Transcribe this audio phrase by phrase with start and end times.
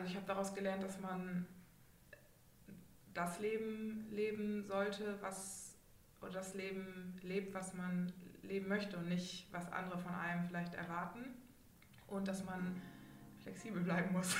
[0.00, 1.44] Also ich habe daraus gelernt, dass man
[3.12, 5.76] das Leben leben sollte, was
[6.22, 8.10] oder das Leben lebt, was man
[8.40, 11.34] leben möchte und nicht, was andere von einem vielleicht erwarten.
[12.06, 12.80] Und dass man
[13.42, 14.34] flexibel bleiben muss.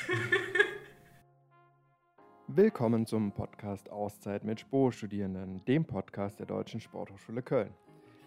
[2.47, 7.75] Willkommen zum Podcast Auszeit mit Sporo-Studierenden, dem Podcast der Deutschen Sporthochschule Köln.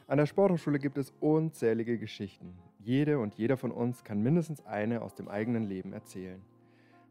[0.06, 2.60] An der Sporthochschule gibt es unzählige Geschichten.
[2.78, 6.40] Jede und jeder von uns kann mindestens eine aus dem eigenen Leben erzählen.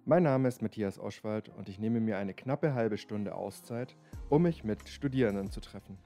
[0.05, 3.95] Mein Name ist Matthias Oschwald und ich nehme mir eine knappe halbe Stunde Auszeit,
[4.31, 5.97] um mich mit Studierenden zu treffen.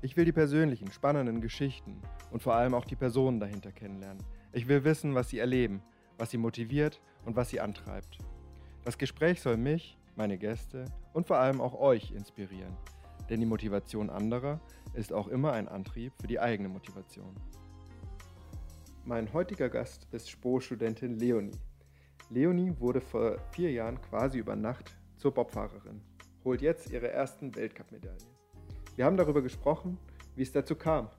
[0.00, 4.22] Ich will die persönlichen, spannenden Geschichten und vor allem auch die Personen dahinter kennenlernen.
[4.52, 5.82] Ich will wissen, was sie erleben,
[6.18, 8.18] was sie motiviert und was sie antreibt.
[8.84, 12.76] Das Gespräch soll mich, meine Gäste und vor allem auch euch inspirieren.
[13.28, 14.60] Denn die Motivation anderer
[14.94, 17.34] ist auch immer ein Antrieb für die eigene Motivation.
[19.04, 21.58] Mein heutiger Gast ist Spo-Studentin Leonie.
[22.32, 26.00] Leonie wurde vor vier Jahren quasi über Nacht zur Bobfahrerin,
[26.44, 28.24] holt jetzt ihre ersten Weltcup-Medaillen.
[28.96, 29.98] Wir haben darüber gesprochen,
[30.34, 31.10] wie es dazu kam,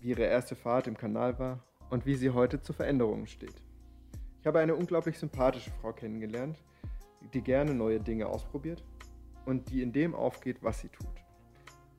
[0.00, 3.62] wie ihre erste Fahrt im Kanal war und wie sie heute zu Veränderungen steht.
[4.40, 6.58] Ich habe eine unglaublich sympathische Frau kennengelernt,
[7.32, 8.82] die gerne neue Dinge ausprobiert
[9.44, 11.06] und die in dem aufgeht, was sie tut.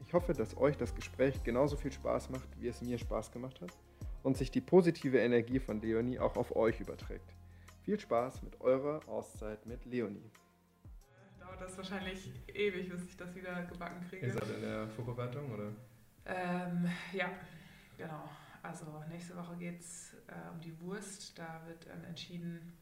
[0.05, 3.61] Ich hoffe, dass euch das Gespräch genauso viel Spaß macht, wie es mir Spaß gemacht
[3.61, 3.71] hat
[4.23, 7.36] und sich die positive Energie von Leonie auch auf euch überträgt.
[7.88, 10.30] Viel Spaß mit eurer Auszeit mit Leonie.
[11.39, 14.25] Dauert das wahrscheinlich ewig, bis ich das wieder gebacken kriege.
[14.25, 15.71] Ist das in der Vorbereitung oder?
[16.25, 17.30] Ähm, ja,
[17.97, 18.30] genau.
[18.61, 21.39] Also nächste Woche geht es äh, um die Wurst.
[21.39, 22.73] Da wird ähm, entschieden,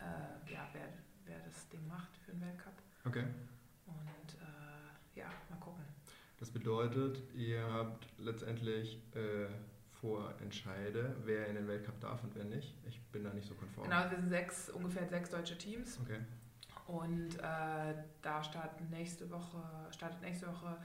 [0.00, 0.92] äh, ja, wer,
[1.24, 2.74] wer das Ding macht für den Weltcup.
[3.06, 3.24] Okay.
[3.86, 5.82] Und äh, ja, mal gucken.
[6.38, 9.46] Das bedeutet, ihr habt letztendlich äh,
[10.00, 12.74] Vorentscheide, wer in den Weltcup darf und wer nicht.
[12.86, 13.88] Ich bin da nicht so konform.
[13.88, 15.98] Genau, wir sind sechs, ungefähr sechs deutsche Teams.
[16.02, 16.20] Okay.
[16.86, 20.76] Und äh, da starten nächste Woche, startet nächste Woche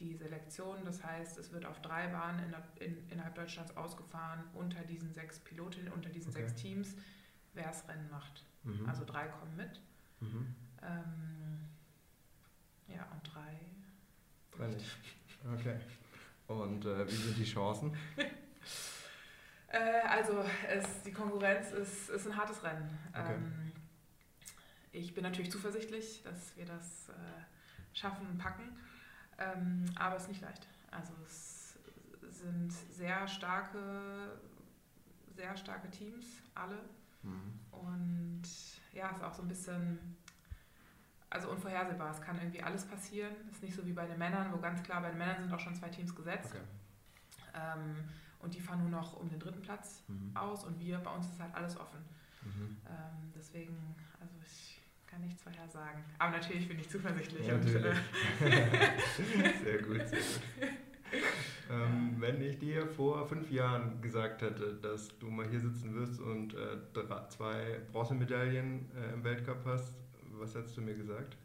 [0.00, 0.78] die Selektion.
[0.84, 5.38] Das heißt, es wird auf drei Bahnen in, in, innerhalb Deutschlands ausgefahren unter diesen sechs
[5.40, 6.46] Pilotinnen, unter diesen Okay.
[6.46, 6.94] sechs Teams,
[7.54, 8.44] wer das Rennen macht.
[8.64, 8.88] Mhm.
[8.88, 9.80] Also drei kommen mit.
[10.20, 10.54] mhm.
[10.82, 11.68] Ähm,
[12.88, 13.58] ja, und drei.
[14.56, 14.86] Drei nicht.
[15.54, 15.78] Okay.
[16.48, 17.94] Und äh, wie sind die Chancen?
[19.72, 22.98] Äh, also es, die Konkurrenz ist, ist ein hartes Rennen.
[23.10, 23.34] Okay.
[23.34, 23.72] Ähm,
[24.92, 28.76] ich bin natürlich zuversichtlich, dass wir das äh, schaffen und packen,
[29.38, 30.68] ähm, aber es ist nicht leicht.
[30.90, 31.78] Also es
[32.28, 34.38] sind sehr starke,
[35.34, 36.78] sehr starke Teams, alle.
[37.22, 37.58] Mhm.
[37.70, 38.42] Und
[38.92, 40.16] ja, es ist auch so ein bisschen,
[41.30, 42.10] also unvorhersehbar.
[42.10, 43.34] Es kann irgendwie alles passieren.
[43.48, 45.52] Es ist nicht so wie bei den Männern, wo ganz klar, bei den Männern sind
[45.54, 46.50] auch schon zwei Teams gesetzt.
[46.50, 46.62] Okay.
[47.54, 47.96] Ähm,
[48.42, 50.36] und die fahren nur noch um den dritten Platz Mhm.
[50.36, 52.00] aus und wir, bei uns ist halt alles offen.
[52.44, 52.76] Mhm.
[52.86, 53.76] Ähm, deswegen,
[54.20, 56.02] also ich kann nichts vorher sagen.
[56.18, 57.46] Aber natürlich bin ich zuversichtlich.
[57.46, 57.98] Ja, und, natürlich.
[58.40, 60.40] äh, sehr gut, sehr gut.
[61.70, 66.20] Ähm, wenn ich dir vor fünf Jahren gesagt hätte, dass du mal hier sitzen wirst
[66.20, 69.94] und äh, drei, zwei Bronzemedaillen äh, im Weltcup hast,
[70.32, 71.36] was hättest du mir gesagt?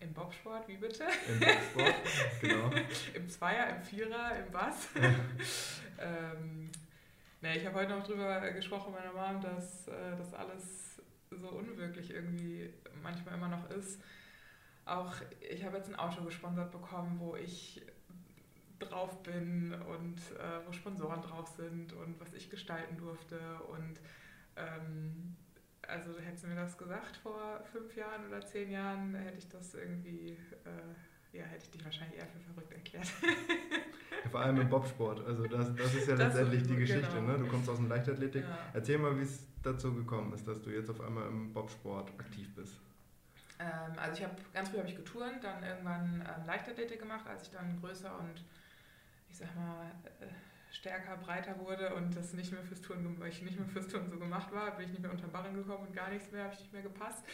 [0.00, 1.04] Im Bobsport, wie bitte?
[1.28, 1.94] Im Sport?
[2.40, 2.70] genau.
[3.14, 4.88] Im Zweier, im Vierer, im Bass.
[5.98, 6.70] ähm,
[7.40, 11.48] nee, ich habe heute noch drüber gesprochen mit meiner Mom, dass äh, das alles so
[11.48, 12.72] unwirklich irgendwie
[13.02, 14.00] manchmal immer noch ist.
[14.84, 17.82] Auch ich habe jetzt ein Auto gesponsert bekommen, wo ich
[18.78, 23.38] drauf bin und äh, wo Sponsoren drauf sind und was ich gestalten durfte.
[23.68, 24.00] Und
[24.56, 25.36] ähm,
[25.88, 29.74] also hättest du mir das gesagt vor fünf Jahren oder zehn Jahren, hätte ich das
[29.74, 33.06] irgendwie, äh, ja, hätte ich dich wahrscheinlich eher für verrückt erklärt.
[34.30, 35.24] Vor allem im Bobsport.
[35.24, 37.14] Also das, das ist ja Das letztendlich die sowieso, Geschichte.
[37.16, 37.32] genau.
[37.32, 37.38] Ne?
[37.38, 38.42] Du kommst aus dem Leichtathletik.
[38.42, 38.58] Ja.
[38.74, 42.52] Erzähl mal, wie es dazu gekommen ist, dass du jetzt auf einmal im Bobsport aktiv
[42.54, 42.78] bist.
[43.60, 47.44] Ähm, also ich habe ganz früh habe ich geturnt, dann irgendwann ähm, Leichtathletik gemacht, als
[47.44, 48.44] ich dann größer und
[49.30, 49.86] ich sag mal
[50.20, 50.26] äh,
[50.70, 54.10] stärker, breiter wurde und das nicht mehr fürs gem- weil ich nicht mehr fürs Touren
[54.10, 56.44] so gemacht war, bin ich nicht mehr unter den Barren gekommen und gar nichts mehr,
[56.44, 57.24] habe ich nicht mehr gepasst.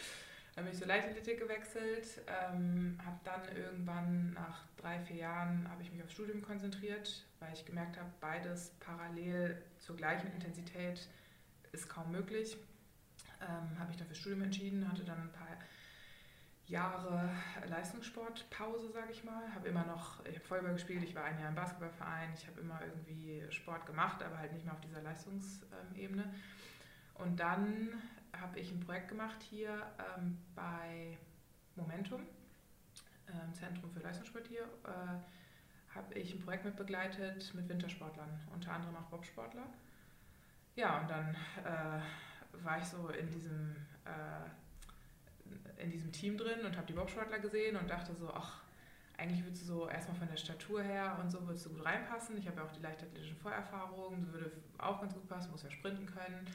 [0.55, 5.83] Dann bin ich zur Leichtathletik gewechselt, ähm, habe dann irgendwann nach drei, vier Jahren habe
[5.83, 11.09] ich mich aufs Studium konzentriert, weil ich gemerkt habe, beides parallel zur gleichen Intensität
[11.73, 12.57] ist kaum möglich.
[13.41, 15.47] Ähm, habe mich dann fürs Studium entschieden, hatte dann ein paar
[16.67, 17.29] Jahre
[17.67, 19.53] Leistungssportpause, sage ich mal.
[19.53, 22.59] Habe immer noch, ich habe Volleyball gespielt, ich war ein Jahr im Basketballverein, ich habe
[22.59, 26.33] immer irgendwie Sport gemacht, aber halt nicht mehr auf dieser Leistungsebene.
[27.15, 28.01] Und dann
[28.39, 29.81] habe ich ein Projekt gemacht hier
[30.17, 31.17] ähm, bei
[31.75, 32.21] Momentum,
[33.27, 34.63] ähm, Zentrum für Leistungssport hier.
[34.83, 39.65] Äh, habe ich ein Projekt mit begleitet mit Wintersportlern, unter anderem auch Bobsportler.
[40.75, 44.49] Ja, und dann äh, war ich so in diesem äh,
[45.77, 48.61] in diesem Team drin und habe die Bobsportler gesehen und dachte so, ach,
[49.17, 52.37] eigentlich würdest du so erstmal von der Statur her und so würdest du gut reinpassen.
[52.37, 56.05] Ich habe ja auch die leichtathletischen Vorerfahrungen, würde auch ganz gut passen, muss ja sprinten
[56.05, 56.45] können.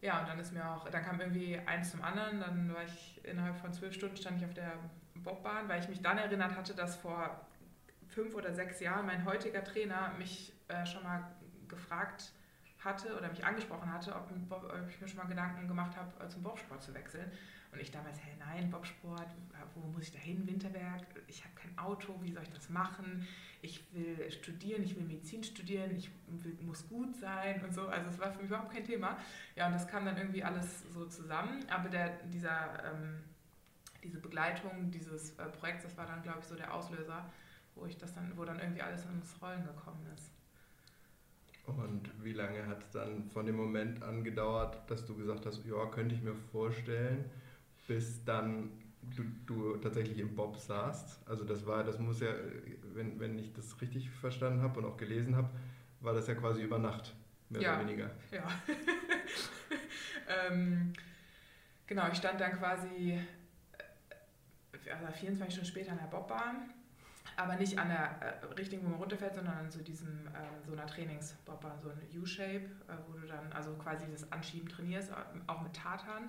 [0.00, 3.20] Ja, und dann ist mir auch, dann kam irgendwie eins zum anderen, dann war ich
[3.24, 4.72] innerhalb von zwölf Stunden stand ich auf der
[5.14, 7.46] Bobbahn, weil ich mich dann erinnert hatte, dass vor
[8.08, 11.24] fünf oder sechs Jahren mein heutiger Trainer mich äh, schon mal
[11.68, 12.32] gefragt
[12.80, 16.28] hatte oder mich angesprochen hatte, ob, ob ich mir schon mal Gedanken gemacht habe, äh,
[16.28, 17.30] zum Bobsport zu wechseln.
[17.72, 19.28] Und ich damals, hey, nein, Bobsport,
[19.74, 21.06] wo muss ich da hin, Winterberg?
[21.26, 23.26] Ich habe kein Auto, wie soll ich das machen?
[23.62, 27.88] Ich will studieren, ich will Medizin studieren, ich will, muss gut sein und so.
[27.88, 29.16] Also es war für mich überhaupt kein Thema.
[29.56, 31.64] Ja, und das kam dann irgendwie alles so zusammen.
[31.70, 33.24] Aber der, dieser, ähm,
[34.02, 37.30] diese Begleitung dieses äh, Projekts, das war dann, glaube ich, so der Auslöser,
[37.74, 40.30] wo ich das dann, wo dann irgendwie alles ins Rollen gekommen ist.
[41.64, 45.64] Und wie lange hat es dann von dem Moment an gedauert, dass du gesagt hast,
[45.64, 47.24] ja, könnte ich mir vorstellen,
[47.86, 48.70] bis dann
[49.16, 51.28] du, du tatsächlich im Bob saßt?
[51.28, 52.32] Also das war, das muss ja,
[52.94, 55.50] wenn, wenn ich das richtig verstanden habe und auch gelesen habe,
[56.00, 57.14] war das ja quasi über Nacht,
[57.48, 57.74] mehr ja.
[57.74, 58.10] oder weniger.
[58.30, 58.44] Ja.
[60.50, 60.92] ähm,
[61.86, 63.18] genau, ich stand dann quasi
[64.90, 66.72] also 24 Stunden später an der Bobbahn
[67.36, 70.72] aber nicht an der äh, richtigen, wo man runterfällt, sondern an so diesem, äh, so
[70.72, 75.14] einer Trainingsbobber, so ein U-Shape, äh, wo du dann also quasi das Anschieben trainierst, äh,
[75.46, 76.28] auch mit Tatan.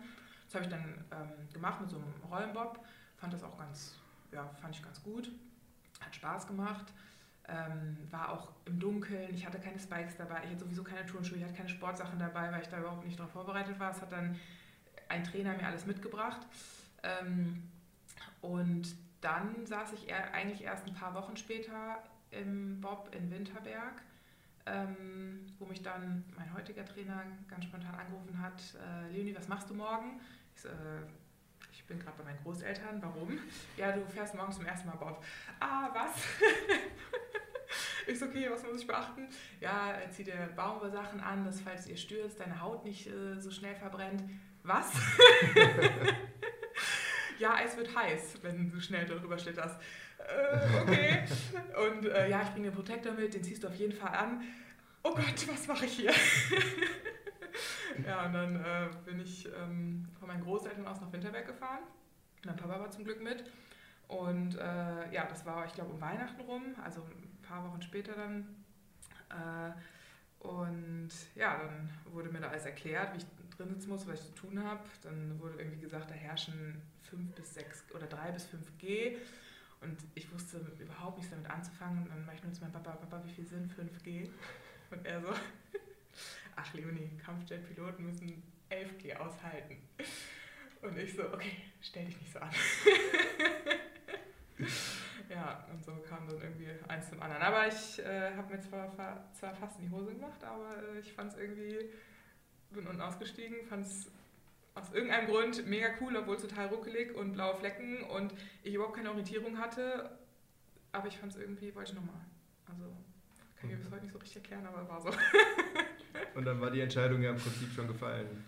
[0.53, 2.79] Das habe ich dann ähm, gemacht mit so einem Rollenbob,
[3.17, 3.95] fand das auch ganz,
[4.31, 5.31] ja, fand ich ganz gut,
[5.99, 6.93] hat Spaß gemacht.
[7.47, 11.39] Ähm, war auch im Dunkeln, ich hatte keine Spikes dabei, ich hatte sowieso keine Turnschuhe,
[11.39, 13.89] ich hatte keine Sportsachen dabei, weil ich da überhaupt nicht darauf vorbereitet war.
[13.89, 14.39] Es hat dann
[15.09, 16.45] ein Trainer mir alles mitgebracht.
[17.01, 17.63] Ähm,
[18.41, 21.97] und dann saß ich eher, eigentlich erst ein paar Wochen später
[22.29, 24.03] im Bob in Winterberg,
[24.67, 29.67] ähm, wo mich dann mein heutiger Trainer ganz spontan angerufen hat, äh, Leonie, was machst
[29.71, 30.21] du morgen?
[30.55, 30.71] Ich, so, äh,
[31.71, 33.39] ich bin gerade bei meinen Großeltern, warum?
[33.77, 35.23] Ja, du fährst morgen zum ersten Mal Bob.
[35.59, 36.11] Ah, was?
[38.07, 39.27] ich so, okay, was muss ich beachten?
[39.59, 43.75] Ja, zieh dir Baumwollsachen an, dass falls ihr stürzt, deine Haut nicht äh, so schnell
[43.75, 44.23] verbrennt.
[44.63, 44.93] Was?
[47.39, 49.77] ja, Eis wird heiß, wenn du schnell darüber schlitterst.
[50.19, 51.23] Äh, okay.
[51.85, 54.41] Und äh, ja, ich bringe den Protektor mit, den ziehst du auf jeden Fall an.
[55.03, 56.13] Oh Gott, was mache ich hier?
[58.05, 61.83] ja, und dann äh, bin ich ähm, von meinen Großeltern aus nach Winterberg gefahren.
[62.45, 63.43] Mein Papa war zum Glück mit.
[64.07, 68.13] Und äh, ja, das war, ich glaube, um Weihnachten rum, also ein paar Wochen später
[68.13, 68.63] dann.
[69.29, 74.19] Äh, und ja, dann wurde mir da alles erklärt, wie ich drin sitzen muss, was
[74.19, 74.83] ich zu tun habe.
[75.01, 79.17] Dann wurde irgendwie gesagt, da herrschen 5 bis 6 oder 3 bis 5 G.
[79.81, 82.03] Und ich wusste überhaupt nichts damit anzufangen.
[82.03, 84.29] Und dann war ich nur zu meinem Papa, Papa, wie viel sind 5G?
[84.91, 85.29] Und er so,
[86.55, 89.77] ach Leonie, Kampfjetpiloten müssen 11G aushalten.
[90.81, 92.49] Und ich so, okay, stell dich nicht so an.
[95.29, 97.41] ja, und so kam dann irgendwie eins zum anderen.
[97.41, 98.91] Aber ich äh, habe mir zwar,
[99.33, 101.89] zwar fast in die Hose gemacht, aber äh, ich fand es irgendwie,
[102.71, 104.11] bin unten ausgestiegen, fand es
[104.75, 108.33] aus irgendeinem Grund mega cool, obwohl total ruckelig und blaue Flecken und
[108.63, 110.17] ich überhaupt keine Orientierung hatte.
[110.91, 112.21] Aber ich fand es irgendwie, wollte ich nochmal.
[112.67, 112.83] Also
[113.55, 115.11] kann ich mir bis heute nicht so richtig erklären, aber war so.
[116.35, 118.43] und dann war die Entscheidung ja im Prinzip schon gefallen.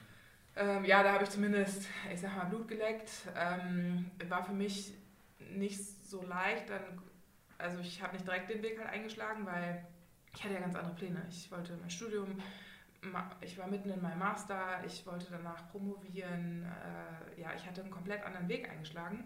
[0.56, 3.10] Ähm, ja, da habe ich zumindest, ich sag mal, Blut geleckt.
[3.36, 4.94] Ähm, war für mich
[5.52, 6.70] nicht so leicht.
[6.70, 6.82] Dann,
[7.58, 9.86] also ich habe nicht direkt den Weg halt eingeschlagen, weil
[10.34, 11.26] ich hatte ja ganz andere Pläne.
[11.30, 12.38] Ich wollte mein Studium
[13.42, 17.92] ich war mitten in meinem Master, ich wollte danach promovieren, äh, ja, ich hatte einen
[17.92, 19.26] komplett anderen Weg eingeschlagen.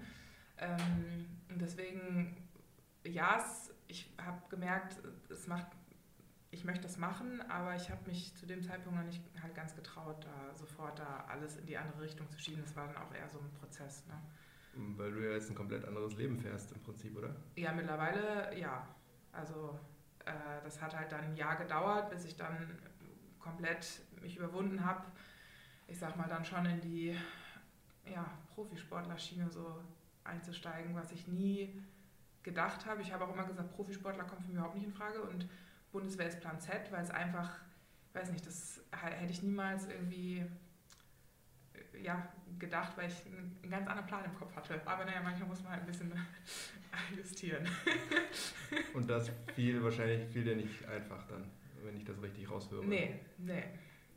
[0.57, 2.35] Ähm, und deswegen,
[3.03, 3.43] ja,
[3.87, 4.97] ich habe gemerkt,
[5.29, 5.67] es macht,
[6.51, 9.75] ich möchte das machen, aber ich habe mich zu dem Zeitpunkt noch nicht halt ganz
[9.75, 12.61] getraut, da sofort da alles in die andere Richtung zu schieben.
[12.63, 14.05] Das war dann auch eher so ein Prozess.
[14.07, 14.15] Ne?
[14.97, 17.35] Weil du ja jetzt ein komplett anderes Leben fährst im Prinzip, oder?
[17.55, 18.87] Ja, mittlerweile ja.
[19.31, 19.79] Also
[20.25, 20.31] äh,
[20.63, 22.79] das hat halt dann ein Jahr gedauert, bis ich dann
[23.39, 25.05] komplett mich überwunden habe,
[25.87, 27.15] ich sag mal dann schon in die
[28.05, 29.81] ja, Profisportler-Schiene so
[30.23, 31.81] einzusteigen, was ich nie
[32.43, 33.01] gedacht habe.
[33.01, 35.47] Ich habe auch immer gesagt, Profisportler kommt für mich überhaupt nicht in Frage und
[35.91, 37.60] Bundeswehr ist Plan Z, weil es einfach,
[38.13, 40.46] weiß nicht, das hätte ich niemals irgendwie
[42.01, 44.81] ja, gedacht, weil ich einen ganz anderen Plan im Kopf hatte.
[44.86, 46.12] Aber naja, manchmal muss man halt ein bisschen
[47.17, 47.67] justieren.
[48.93, 51.50] Und das fiel wahrscheinlich fiel dir nicht einfach dann
[51.84, 52.86] wenn ich das richtig raushöre.
[52.86, 53.63] Nee, nee.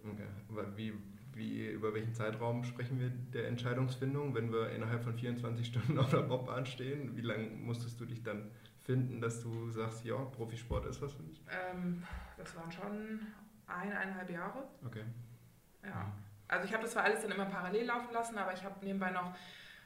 [0.04, 0.26] Okay.
[0.48, 0.92] Aber wie,
[1.34, 6.10] wie, über welchen Zeitraum sprechen wir der Entscheidungsfindung, wenn wir innerhalb von 24 Stunden auf
[6.10, 7.16] der Bobbahn stehen?
[7.16, 8.50] Wie lange musstest du dich dann
[8.82, 11.42] finden, dass du sagst, ja, Profisport ist was für mich?
[11.50, 12.02] Ähm,
[12.36, 13.20] das waren schon
[13.66, 14.64] eineinhalb Jahre.
[14.84, 15.04] Okay.
[15.84, 16.12] Ja.
[16.48, 19.10] Also ich habe das zwar alles dann immer parallel laufen lassen, aber ich habe nebenbei
[19.10, 19.34] noch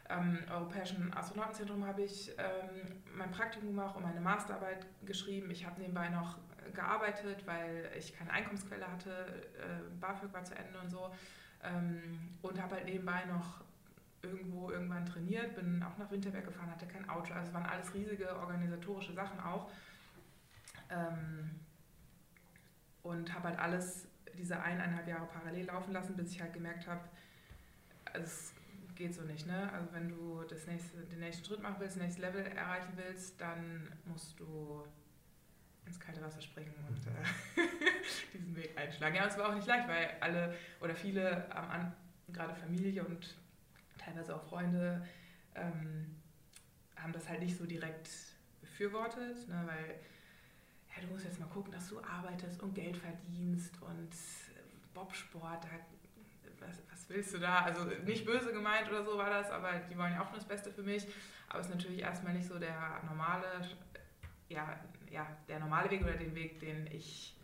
[0.08, 5.50] am Europäischen Astronautenzentrum habe ich ähm, mein Praktikum gemacht und meine Masterarbeit geschrieben.
[5.50, 6.38] Ich habe nebenbei noch
[6.74, 9.10] gearbeitet, weil ich keine Einkommensquelle hatte.
[9.10, 11.10] Äh, BAföG war zu Ende und so.
[11.62, 13.64] Ähm, und habe halt nebenbei noch
[14.28, 17.32] irgendwo irgendwann trainiert, bin auch nach Winterberg gefahren, hatte kein Auto.
[17.34, 19.70] Also es waren alles riesige organisatorische Sachen auch.
[20.90, 21.50] Ähm,
[23.02, 27.00] und habe halt alles diese eineinhalb Jahre parallel laufen lassen, bis ich halt gemerkt habe,
[28.12, 28.52] es
[28.94, 29.46] geht so nicht.
[29.46, 29.70] Ne?
[29.72, 33.40] Also wenn du das nächste, den nächsten Schritt machen willst, das nächste Level erreichen willst,
[33.40, 34.84] dann musst du
[35.86, 37.68] ins kalte Wasser springen und äh,
[38.34, 39.14] diesen Weg einschlagen.
[39.14, 41.92] Ja, es war auch nicht leicht, weil alle oder viele, ähm,
[42.32, 43.36] gerade Familie und
[44.06, 45.06] teilweise auch Freunde,
[45.54, 46.16] ähm,
[46.96, 48.08] haben das halt nicht so direkt
[48.60, 50.00] befürwortet, ne, weil
[50.94, 54.10] ja, du musst jetzt mal gucken, dass du arbeitest und Geld verdienst und
[54.94, 55.68] Bobsport, da,
[56.66, 57.60] was, was willst du da?
[57.62, 60.48] Also nicht böse gemeint oder so war das, aber die wollen ja auch nur das
[60.48, 61.06] Beste für mich.
[61.48, 63.46] Aber es ist natürlich erstmal nicht so der normale,
[64.48, 67.36] ja, ja, der normale Weg oder den Weg, den ich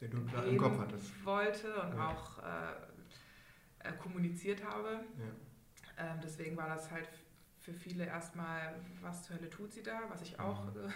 [0.00, 1.24] den du im Kopf hattest.
[1.24, 2.08] wollte und ja.
[2.08, 5.04] auch äh, äh, kommuniziert habe.
[5.18, 5.47] Ja.
[5.98, 7.08] Ähm, deswegen war das halt
[7.60, 10.92] für viele erstmal, was zur Hölle tut sie da, was ich auch mhm.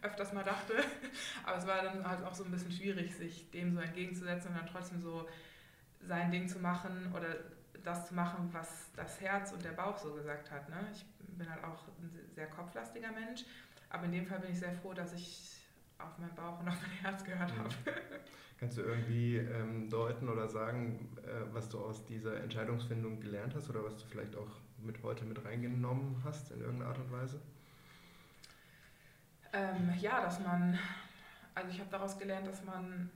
[0.00, 0.74] äh, öfters mal dachte.
[1.44, 4.58] Aber es war dann halt auch so ein bisschen schwierig, sich dem so entgegenzusetzen und
[4.58, 5.28] dann trotzdem so
[6.00, 7.36] sein Ding zu machen oder
[7.82, 10.68] das zu machen, was das Herz und der Bauch so gesagt hat.
[10.68, 10.76] Ne?
[10.92, 11.04] Ich
[11.36, 13.44] bin halt auch ein sehr kopflastiger Mensch
[13.90, 15.56] aber in dem Fall bin ich sehr froh, dass ich
[15.98, 17.68] auf meinen Bauch und auf mein Herz gehört habe.
[18.58, 23.70] Kannst du irgendwie ähm, deuten oder sagen, äh, was du aus dieser Entscheidungsfindung gelernt hast
[23.70, 24.50] oder was du vielleicht auch
[24.82, 27.40] mit heute mit reingenommen hast in irgendeiner Art und Weise?
[29.52, 30.76] Ähm, ja, dass man,
[31.54, 33.10] also ich habe daraus gelernt, dass man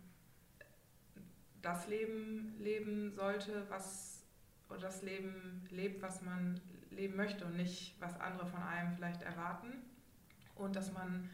[1.61, 4.23] das Leben leben sollte, was
[4.69, 9.23] oder das Leben lebt, was man leben möchte und nicht, was andere von einem vielleicht
[9.23, 9.73] erwarten
[10.55, 11.29] und dass man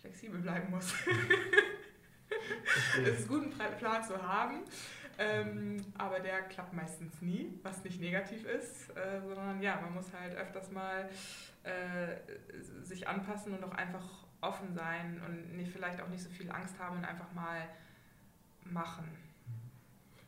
[0.00, 0.94] flexibel bleiben muss.
[3.04, 4.62] es ist gut, einen Plan zu haben,
[5.18, 10.12] ähm, aber der klappt meistens nie, was nicht negativ ist, äh, sondern ja, man muss
[10.12, 11.08] halt öfters mal
[11.64, 12.16] äh,
[12.82, 16.78] sich anpassen und auch einfach offen sein und nicht, vielleicht auch nicht so viel Angst
[16.78, 17.68] haben und einfach mal
[18.64, 19.04] machen.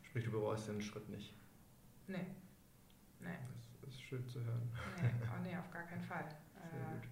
[0.03, 1.35] Sprich, du bereust den Schritt nicht?
[2.07, 2.27] Nee.
[3.21, 3.39] Nee.
[3.81, 4.71] Das ist schön zu hören.
[5.03, 6.25] Nee, oh nee auf gar keinen Fall.
[6.71, 7.09] Sehr äh, gut.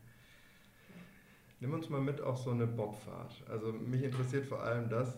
[1.62, 3.44] Nimm uns mal mit auf so eine Bobfahrt.
[3.48, 5.16] Also mich interessiert vor allem das,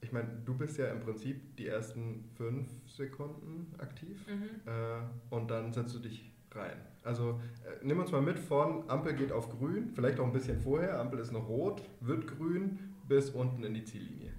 [0.00, 4.50] ich meine, du bist ja im Prinzip die ersten fünf Sekunden aktiv mhm.
[4.66, 6.80] äh, und dann setzt du dich rein.
[7.02, 10.60] Also äh, nimm uns mal mit von Ampel geht auf grün, vielleicht auch ein bisschen
[10.60, 14.32] vorher, Ampel ist noch rot, wird grün bis unten in die Ziellinie.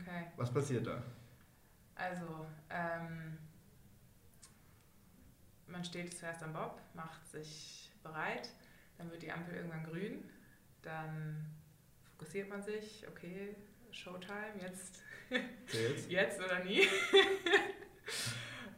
[0.00, 0.24] Okay.
[0.36, 1.00] Was passiert da?
[1.94, 3.38] Also, ähm,
[5.68, 8.50] man steht zuerst am Bob, macht sich bereit,
[8.98, 10.24] dann wird die Ampel irgendwann grün
[10.86, 11.44] dann
[12.12, 13.56] fokussiert man sich, okay,
[13.90, 15.02] Showtime, jetzt,
[16.08, 16.80] jetzt oder nie.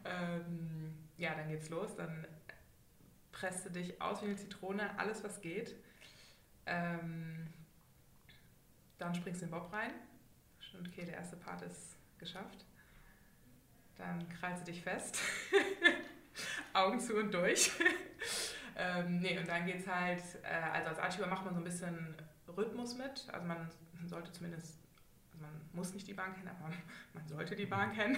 [0.05, 2.27] ähm, ja, dann geht's los, dann
[3.31, 5.75] presst du dich aus wie eine Zitrone, alles was geht.
[6.65, 7.47] Ähm,
[8.97, 9.91] dann springst du in den Bob rein.
[10.87, 12.65] Okay, der erste Part ist geschafft.
[13.95, 15.19] Dann krallst du dich fest.
[16.73, 17.71] Augen zu und durch.
[18.81, 21.65] Ähm, nee, und dann geht es halt, äh, also als Archivar macht man so ein
[21.65, 22.15] bisschen
[22.47, 23.27] Rhythmus mit.
[23.31, 23.69] Also man
[24.05, 24.79] sollte zumindest,
[25.31, 26.69] also man muss nicht die Bahn kennen, aber
[27.13, 28.17] man sollte die Bahn kennen.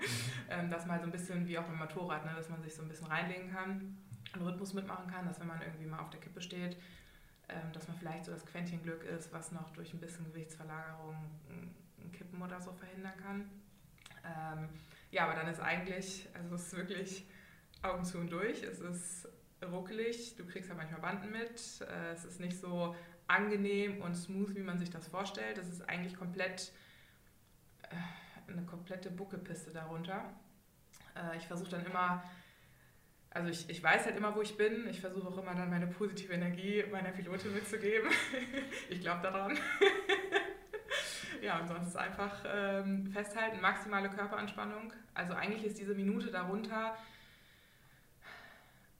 [0.50, 2.82] ähm, dass man so ein bisschen wie auch beim Motorrad, ne, dass man sich so
[2.82, 3.96] ein bisschen reinlegen kann,
[4.34, 6.76] einen Rhythmus mitmachen kann, dass wenn man irgendwie mal auf der Kippe steht,
[7.48, 11.16] ähm, dass man vielleicht so das Quäntchen Glück ist, was noch durch ein bisschen Gewichtsverlagerung
[11.48, 13.50] ein Kippen oder so verhindern kann.
[14.24, 14.68] Ähm,
[15.10, 17.26] ja, aber dann ist eigentlich, also es ist wirklich
[17.82, 18.62] Augen zu und durch.
[18.62, 19.28] Es ist
[19.66, 21.80] ruckelig, du kriegst ja manchmal Banden mit.
[21.80, 22.94] Äh, es ist nicht so
[23.26, 25.58] angenehm und smooth, wie man sich das vorstellt.
[25.58, 26.72] Es ist eigentlich komplett
[27.82, 30.32] äh, eine komplette Buckelpiste darunter.
[31.16, 32.22] Äh, ich versuche dann immer,
[33.30, 34.86] also ich, ich weiß halt immer, wo ich bin.
[34.88, 38.10] Ich versuche auch immer dann meine positive Energie meiner Pilotin mitzugeben.
[38.90, 39.58] ich glaube daran.
[41.42, 44.92] ja, und sonst ist einfach ähm, festhalten, maximale Körperanspannung.
[45.14, 46.96] Also eigentlich ist diese Minute darunter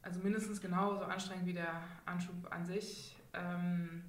[0.03, 4.05] also mindestens genauso anstrengend wie der Anschub an sich, ähm,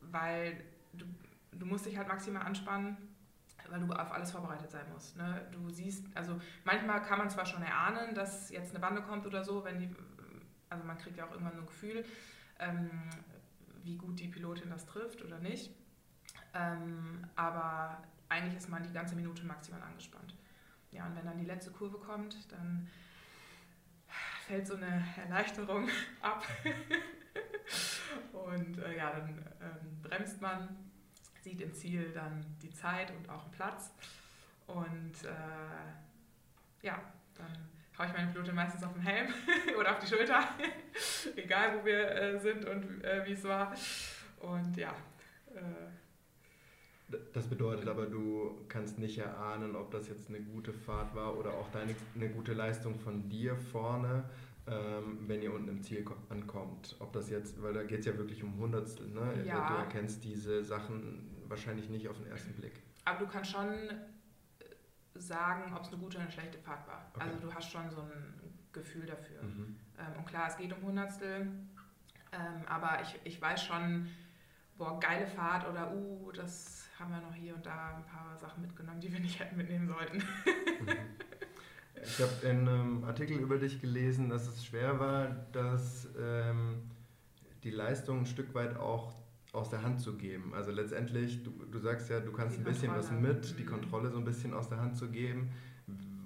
[0.00, 1.06] weil du,
[1.52, 2.96] du musst dich halt maximal anspannen,
[3.68, 5.16] weil du auf alles vorbereitet sein musst.
[5.16, 5.46] Ne?
[5.52, 9.44] Du siehst, also manchmal kann man zwar schon erahnen, dass jetzt eine Bande kommt oder
[9.44, 9.90] so, wenn die,
[10.68, 12.04] also man kriegt ja auch irgendwann so ein Gefühl,
[12.58, 12.90] ähm,
[13.82, 15.70] wie gut die Pilotin das trifft oder nicht.
[16.52, 20.34] Ähm, aber eigentlich ist man die ganze Minute maximal angespannt.
[20.90, 22.88] Ja, und wenn dann die letzte Kurve kommt, dann
[24.50, 25.88] fällt so eine Erleichterung
[26.20, 26.44] ab.
[28.32, 29.28] und äh, ja, dann
[29.60, 30.90] ähm, bremst man,
[31.40, 33.92] sieht im Ziel dann die Zeit und auch einen Platz.
[34.66, 37.00] Und äh, ja,
[37.36, 39.32] dann haue ich meine Pilotin meistens auf den Helm
[39.78, 40.42] oder auf die Schulter,
[41.36, 43.72] egal wo wir äh, sind und äh, wie es war.
[44.40, 44.92] Und ja.
[47.32, 51.50] Das bedeutet aber, du kannst nicht erahnen, ob das jetzt eine gute Fahrt war oder
[51.54, 54.24] auch deine, eine gute Leistung von dir vorne,
[54.66, 56.96] ähm, wenn ihr unten im Ziel ankommt.
[57.00, 59.44] Ob das jetzt, weil da geht es ja wirklich um Hundertstel, ne?
[59.44, 59.68] Ja.
[59.68, 62.82] Du erkennst diese Sachen wahrscheinlich nicht auf den ersten Blick.
[63.04, 63.68] Aber du kannst schon
[65.14, 67.10] sagen, ob es eine gute oder eine schlechte Fahrt war.
[67.14, 67.24] Okay.
[67.24, 68.34] Also du hast schon so ein
[68.72, 69.42] Gefühl dafür.
[69.42, 69.76] Mhm.
[69.98, 71.48] Ähm, und klar, es geht um Hundertstel,
[72.32, 74.08] ähm, aber ich, ich weiß schon,
[74.78, 78.62] boah, geile Fahrt oder uh, das haben wir noch hier und da ein paar Sachen
[78.62, 80.18] mitgenommen, die wir nicht hätten mitnehmen sollten.
[80.18, 80.96] Mhm.
[82.02, 86.90] Ich habe in einem Artikel über dich gelesen, dass es schwer war, dass ähm,
[87.62, 89.12] die Leistung ein Stück weit auch
[89.52, 90.54] aus der Hand zu geben.
[90.54, 93.20] Also letztendlich, du, du sagst ja, du kannst die ein bisschen Kontrolle.
[93.28, 93.68] was mit, die mhm.
[93.68, 95.52] Kontrolle so ein bisschen aus der Hand zu geben.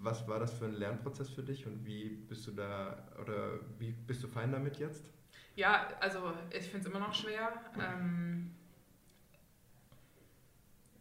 [0.03, 3.93] Was war das für ein Lernprozess für dich und wie bist du da oder wie
[3.93, 5.11] bist du fein damit jetzt?
[5.57, 7.53] Ja, also ich finde es immer noch schwer.
[7.79, 8.51] Ähm,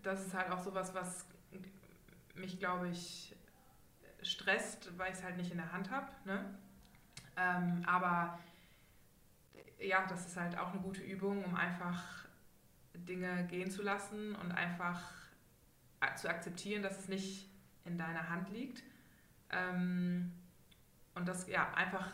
[0.03, 1.25] das ist halt auch sowas, was
[2.35, 3.35] mich, glaube ich,
[4.21, 6.07] stresst, weil ich es halt nicht in der Hand habe.
[6.25, 6.57] Ne?
[7.37, 8.39] Ähm, aber
[9.79, 12.25] ja, das ist halt auch eine gute Übung, um einfach
[12.93, 15.01] Dinge gehen zu lassen und einfach
[16.15, 17.49] zu akzeptieren, dass es nicht
[17.85, 18.83] in deiner Hand liegt.
[19.49, 20.31] Ähm,
[21.15, 22.11] und das ja einfach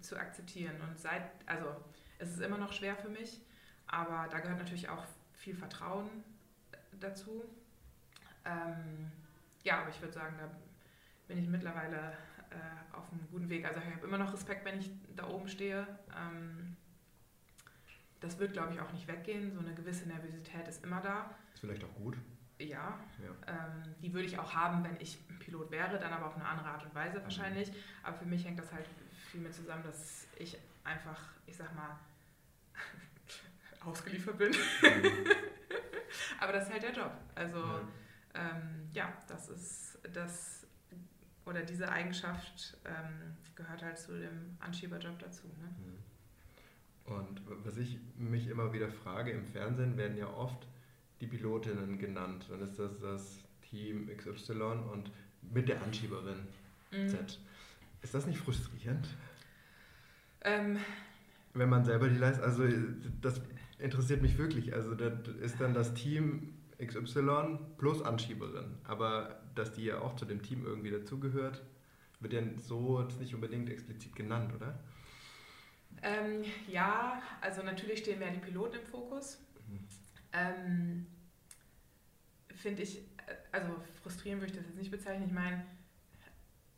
[0.00, 0.80] zu akzeptieren.
[0.80, 1.74] Und seit, also
[2.18, 3.40] es ist immer noch schwer für mich,
[3.86, 5.04] aber da gehört natürlich auch
[5.34, 6.10] viel Vertrauen
[7.00, 7.44] dazu.
[8.44, 9.10] Ähm,
[9.62, 10.50] ja, aber ich würde sagen, da
[11.26, 12.12] bin ich mittlerweile
[12.50, 13.66] äh, auf einem guten Weg.
[13.66, 15.86] Also ich habe immer noch Respekt, wenn ich da oben stehe.
[16.16, 16.76] Ähm,
[18.20, 19.52] das wird, glaube ich, auch nicht weggehen.
[19.52, 21.30] So eine gewisse Nervosität ist immer da.
[21.54, 22.16] Ist vielleicht auch gut.
[22.58, 23.30] Ja, ja.
[23.46, 26.68] Ähm, die würde ich auch haben, wenn ich Pilot wäre, dann aber auf eine andere
[26.68, 27.70] Art und Weise wahrscheinlich.
[27.70, 27.76] Mhm.
[28.02, 28.86] Aber für mich hängt das halt
[29.30, 31.98] viel mehr zusammen, dass ich einfach, ich sag mal,
[33.86, 34.50] ausgeliefert bin.
[34.50, 34.56] Mhm.
[36.40, 37.12] aber das ist halt der Job.
[37.34, 37.88] Also ja,
[38.34, 40.66] ähm, ja das ist das
[41.44, 45.46] oder diese Eigenschaft ähm, gehört halt zu dem Anschieberjob dazu.
[45.46, 45.68] Ne?
[45.78, 47.14] Mhm.
[47.14, 50.66] Und was ich mich immer wieder frage, im Fernsehen werden ja oft
[51.20, 52.46] die Pilotinnen genannt.
[52.50, 54.52] Dann ist das das Team XY
[54.92, 56.48] und mit der Anschieberin
[56.90, 57.08] mhm.
[57.08, 57.38] Z.
[58.02, 59.08] Ist das nicht frustrierend?
[60.42, 60.78] Ähm,
[61.54, 62.64] Wenn man selber die Leistung, also
[63.20, 63.40] das
[63.78, 64.74] interessiert mich wirklich.
[64.74, 68.78] Also das ist dann das Team XY plus Anschieberin.
[68.84, 71.62] Aber dass die ja auch zu dem Team irgendwie dazugehört,
[72.20, 74.78] wird ja so jetzt nicht unbedingt explizit genannt, oder?
[76.02, 79.38] Ähm, ja, also natürlich stehen mehr die Piloten im Fokus.
[79.68, 79.88] Mhm.
[80.32, 81.06] Ähm,
[82.54, 83.02] Finde ich,
[83.52, 83.68] also
[84.02, 85.26] frustrierend würde ich das jetzt nicht bezeichnen.
[85.26, 85.64] Ich meine,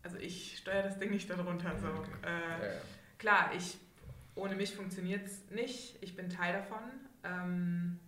[0.03, 1.77] also ich steuere das Ding nicht darunter.
[1.79, 1.89] So.
[1.89, 2.11] Okay.
[2.25, 2.81] Äh, ja, ja.
[3.19, 3.79] Klar, ich,
[4.38, 6.03] ohne mich funktioniert es nicht.
[6.03, 6.83] Ich bin Teil davon.
[7.24, 7.98] Ähm,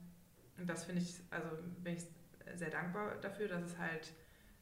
[0.56, 1.48] und das finde ich, also
[1.82, 2.04] bin ich
[2.54, 4.12] sehr dankbar dafür, dass es halt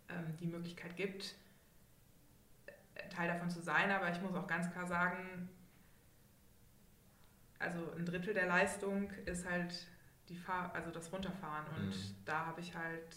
[0.08, 1.34] ähm, die Möglichkeit gibt,
[3.10, 3.90] Teil davon zu sein.
[3.90, 5.48] Aber ich muss auch ganz klar sagen,
[7.58, 9.86] also ein Drittel der Leistung ist halt
[10.28, 11.66] die Fahr also das Runterfahren.
[11.76, 12.14] Und mhm.
[12.24, 13.16] da habe ich halt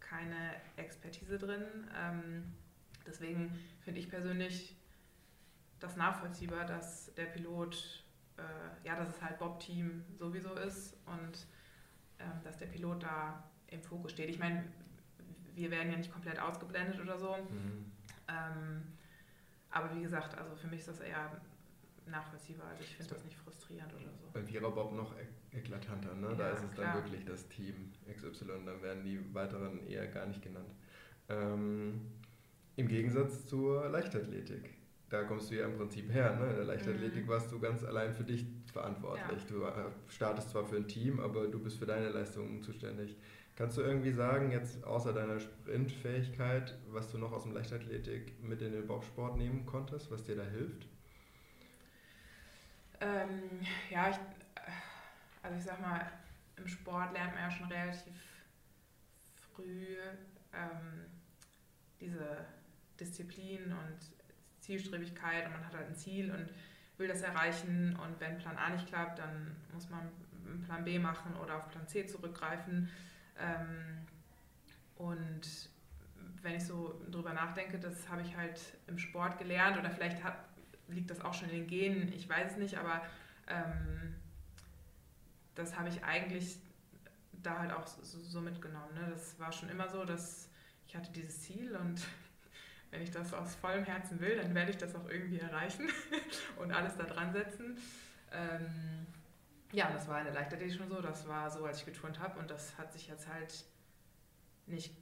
[0.00, 1.64] keine Expertise drin.
[1.96, 2.52] Ähm,
[3.06, 4.76] deswegen finde ich persönlich
[5.80, 8.04] das nachvollziehbar, dass der Pilot,
[8.38, 11.46] äh, ja, dass es halt Bob-Team sowieso ist und
[12.18, 14.30] ähm, dass der Pilot da im Fokus steht.
[14.30, 14.64] Ich meine,
[15.54, 17.36] wir werden ja nicht komplett ausgeblendet oder so.
[17.36, 17.92] Mhm.
[18.28, 18.82] Ähm,
[19.70, 21.30] aber wie gesagt, also für mich ist das eher
[22.06, 22.68] nachvollziehbar.
[22.68, 24.30] Also ich finde das nicht frustrierend oder so.
[24.32, 25.14] Bei Vierer Bob noch
[25.52, 26.28] eklatanter, ne?
[26.28, 26.94] Ja, da ist es klar.
[26.94, 30.70] dann wirklich das Team XY, dann werden die weiteren eher gar nicht genannt.
[31.28, 32.00] Ähm,
[32.76, 34.75] Im Gegensatz zur Leichtathletik.
[35.08, 36.34] Da kommst du ja im Prinzip her.
[36.36, 36.50] Ne?
[36.50, 37.28] In der Leichtathletik mhm.
[37.28, 39.42] warst du ganz allein für dich verantwortlich.
[39.44, 39.48] Ja.
[39.48, 43.16] Du äh, startest zwar für ein Team, aber du bist für deine Leistungen zuständig.
[43.54, 48.60] Kannst du irgendwie sagen, jetzt außer deiner Sprintfähigkeit, was du noch aus dem Leichtathletik mit
[48.60, 50.86] in den Bobsport nehmen konntest, was dir da hilft?
[53.00, 54.16] Ähm, ja, ich,
[55.42, 56.10] also ich sag mal,
[56.56, 58.12] im Sport lernt man ja schon relativ
[59.54, 59.96] früh
[60.52, 61.06] ähm,
[62.00, 62.44] diese
[62.98, 64.15] Disziplin und
[64.66, 66.48] Zielstrebigkeit und man hat halt ein Ziel und
[66.98, 70.10] will das erreichen und wenn Plan A nicht klappt, dann muss man
[70.64, 72.88] Plan B machen oder auf Plan C zurückgreifen.
[73.38, 74.06] Ähm,
[74.96, 75.70] und
[76.42, 80.38] wenn ich so drüber nachdenke, das habe ich halt im Sport gelernt oder vielleicht hat,
[80.88, 83.02] liegt das auch schon in den Genen, ich weiß es nicht, aber
[83.48, 84.14] ähm,
[85.54, 86.58] das habe ich eigentlich
[87.42, 88.94] da halt auch so, mitgenommen.
[88.94, 89.08] Ne?
[89.10, 90.48] Das war schon immer so, dass
[90.86, 92.02] ich hatte dieses Ziel und
[92.90, 95.88] wenn ich das aus vollem Herzen will, dann werde ich das auch irgendwie erreichen
[96.56, 97.76] und alles da dran setzen.
[98.32, 99.06] Ähm,
[99.72, 101.00] ja, das war in der Leichtathletik schon so.
[101.00, 103.64] Das war so, als ich geturnt habe und das hat sich jetzt halt
[104.66, 104.94] nicht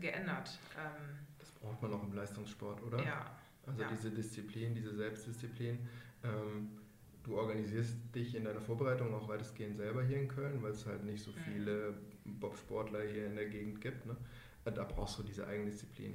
[0.00, 0.58] geändert.
[0.76, 3.02] Ähm, das braucht man auch im Leistungssport, oder?
[3.04, 3.36] Ja.
[3.66, 3.88] Also ja.
[3.90, 5.88] diese Disziplin, diese Selbstdisziplin.
[6.22, 6.78] Ähm,
[7.22, 11.04] du organisierst dich in deiner Vorbereitung auch weitestgehend selber hier in Köln, weil es halt
[11.04, 11.36] nicht so mhm.
[11.44, 14.06] viele Bobsportler hier in der Gegend gibt.
[14.06, 14.16] Ne?
[14.64, 16.14] Da brauchst du diese Eigendisziplin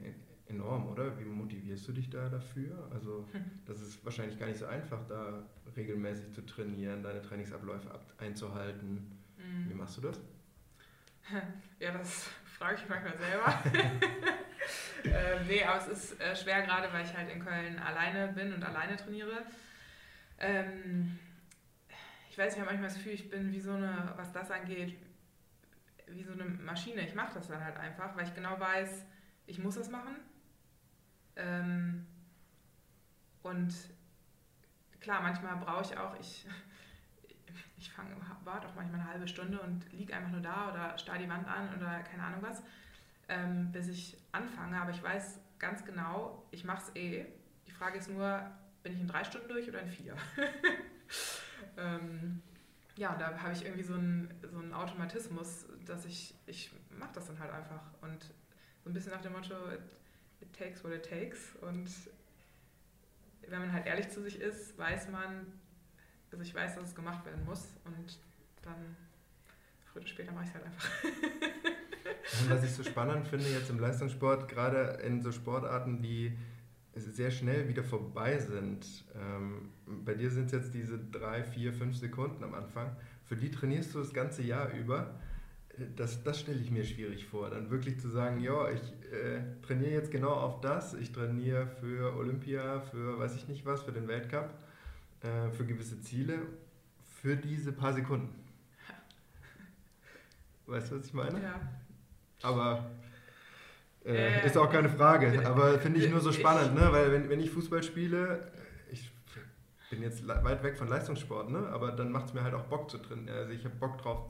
[0.49, 1.17] enorm, oder?
[1.19, 2.89] Wie motivierst du dich da dafür?
[2.91, 3.27] Also
[3.65, 5.43] das ist wahrscheinlich gar nicht so einfach, da
[5.75, 9.19] regelmäßig zu trainieren, deine Trainingsabläufe einzuhalten.
[9.38, 9.69] Mhm.
[9.69, 10.19] Wie machst du das?
[11.79, 13.63] Ja, das frage ich manchmal selber.
[15.05, 18.53] äh, nee, aber es ist äh, schwer gerade, weil ich halt in Köln alleine bin
[18.53, 19.45] und alleine trainiere.
[20.39, 21.17] Ähm,
[22.29, 24.97] ich weiß, ich habe manchmal das Gefühl, ich bin wie so eine, was das angeht,
[26.07, 27.01] wie so eine Maschine.
[27.07, 29.05] Ich mache das dann halt einfach, weil ich genau weiß,
[29.45, 30.15] ich muss das machen.
[31.39, 32.06] Ähm,
[33.43, 33.73] und
[34.99, 36.45] klar, manchmal brauche ich auch, ich,
[37.78, 41.19] ich fange, warte auch manchmal eine halbe Stunde und liege einfach nur da oder starre
[41.19, 42.62] die Wand an oder keine Ahnung was,
[43.28, 44.80] ähm, bis ich anfange.
[44.80, 47.25] Aber ich weiß ganz genau, ich mache es eh.
[47.67, 48.41] Die Frage ist nur,
[48.84, 50.15] bin ich in drei Stunden durch oder in vier?
[51.78, 52.41] ähm,
[52.95, 57.28] ja, da habe ich irgendwie so einen, so einen Automatismus, dass ich, ich mache das
[57.28, 57.82] dann halt einfach.
[58.02, 58.23] Und
[58.84, 59.56] so ein bisschen nach dem Motto,
[60.41, 61.56] it, takes what it takes.
[61.62, 61.89] Und
[63.47, 65.47] wenn man halt ehrlich zu sich ist, weiß man,
[66.32, 68.19] also ich weiß, dass es gemacht werden muss und
[68.62, 68.95] dann
[69.86, 71.04] früher oder später mache ich es halt einfach.
[72.41, 76.38] und was ich so spannend finde jetzt im Leistungssport, gerade in so Sportarten, die
[76.95, 78.86] sehr schnell wieder vorbei sind.
[79.15, 82.95] Ähm, bei dir sind es jetzt diese drei, vier, fünf Sekunden am Anfang.
[83.25, 85.19] Für die trainierst du das ganze Jahr über.
[85.95, 87.49] Das, das stelle ich mir schwierig vor.
[87.49, 90.93] Dann wirklich zu sagen, ja, ich äh, trainiere jetzt genau auf das.
[90.93, 94.49] Ich trainiere für Olympia, für weiß ich nicht was, für den Weltcup,
[95.21, 96.39] äh, für gewisse Ziele,
[97.21, 98.33] für diese paar Sekunden.
[100.65, 101.41] Weißt du, was ich meine?
[101.41, 101.59] Ja.
[102.41, 102.91] Aber
[104.05, 106.87] äh, ist auch keine Frage, aber finde ich nur so spannend, ne?
[106.91, 108.59] weil wenn, wenn ich Fußball spiele, ich
[109.89, 111.67] bin jetzt weit weg von Leistungssport, ne?
[111.69, 113.36] aber dann macht es mir halt auch Bock zu trainieren.
[113.36, 114.30] Also ich habe Bock drauf,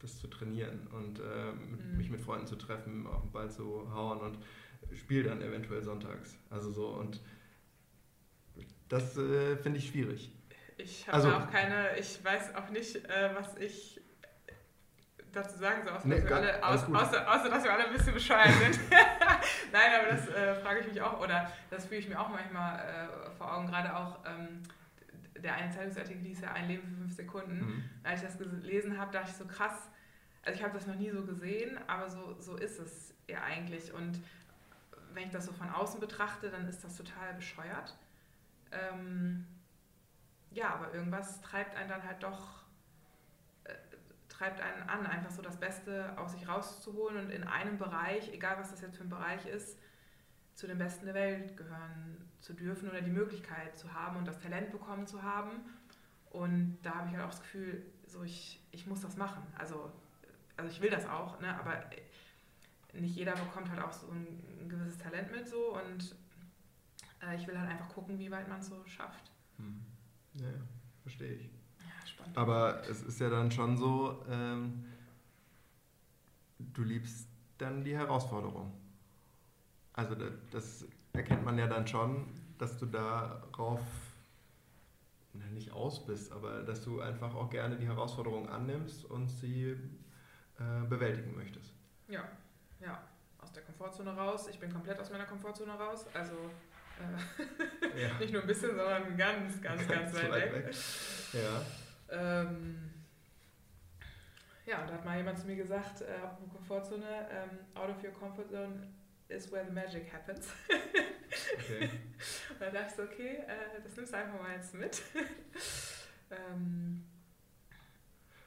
[0.00, 1.96] das zu trainieren und äh, mhm.
[1.96, 4.38] mich mit Freunden zu treffen, auf den Ball zu hauen und
[4.94, 6.36] spiele dann eventuell sonntags.
[6.50, 7.20] Also so und
[8.88, 10.32] das äh, finde ich schwierig.
[10.76, 14.00] Ich habe also, auch keine, ich weiß auch nicht, äh, was ich
[15.32, 17.92] dazu sagen, so außer, nee, dass, wir alle, aus, außer, außer, dass wir alle ein
[17.92, 18.80] bisschen bescheuert sind.
[19.72, 22.78] Nein, aber das äh, frage ich mich auch, oder das fühle ich mir auch manchmal
[22.80, 24.62] äh, vor Augen, gerade auch ähm,
[25.42, 27.58] der eine Zeitungsartikel hieß ja Ein Leben für fünf Sekunden.
[27.58, 27.84] Mhm.
[28.02, 29.88] Als ich das gelesen habe, dachte ich so krass,
[30.42, 33.92] also ich habe das noch nie so gesehen, aber so, so ist es ja eigentlich.
[33.92, 34.20] Und
[35.12, 37.96] wenn ich das so von außen betrachte, dann ist das total bescheuert.
[38.72, 39.46] Ähm,
[40.50, 42.60] ja, aber irgendwas treibt einen dann halt doch
[44.40, 48.58] treibt einen an, einfach so das Beste aus sich rauszuholen und in einem Bereich, egal
[48.58, 49.78] was das jetzt für ein Bereich ist,
[50.54, 54.40] zu den Besten der Welt gehören zu dürfen oder die Möglichkeit zu haben und das
[54.40, 55.50] Talent bekommen zu haben.
[56.30, 59.42] Und da habe ich halt auch das Gefühl, so ich, ich muss das machen.
[59.58, 59.92] Also,
[60.56, 61.58] also ich will das auch, ne?
[61.58, 61.84] aber
[62.94, 64.26] nicht jeder bekommt halt auch so ein,
[64.60, 66.14] ein gewisses Talent mit so und
[67.22, 69.30] äh, ich will halt einfach gucken, wie weit man es so schafft.
[69.56, 69.80] Hm.
[70.34, 70.48] Ja,
[71.02, 71.50] verstehe ich.
[72.34, 74.84] Aber es ist ja dann schon so, ähm,
[76.58, 78.72] du liebst dann die Herausforderung.
[79.92, 80.14] Also
[80.50, 82.26] das erkennt man ja dann schon,
[82.58, 83.80] dass du darauf
[85.32, 89.76] na, nicht aus bist, aber dass du einfach auch gerne die Herausforderung annimmst und sie
[90.58, 91.72] äh, bewältigen möchtest.
[92.08, 92.24] Ja,
[92.80, 93.00] ja,
[93.38, 94.48] aus der Komfortzone raus.
[94.48, 96.06] Ich bin komplett aus meiner Komfortzone raus.
[96.12, 96.34] Also
[96.98, 98.18] äh, ja.
[98.18, 100.66] nicht nur ein bisschen, sondern ganz, ganz, ganz, ganz weit, weit weg.
[100.66, 100.76] weg.
[101.32, 102.40] Ja.
[102.40, 102.90] Ähm,
[104.66, 106.18] ja, da hat mal jemand zu mir gesagt, äh,
[106.52, 108.86] Komfortzone, ähm, out of your comfort zone
[109.30, 110.48] is where the magic happens.
[110.68, 111.90] Okay.
[112.50, 115.02] und da dachte ich okay, äh, das nimmst du einfach mal jetzt mit.
[116.30, 117.04] ähm,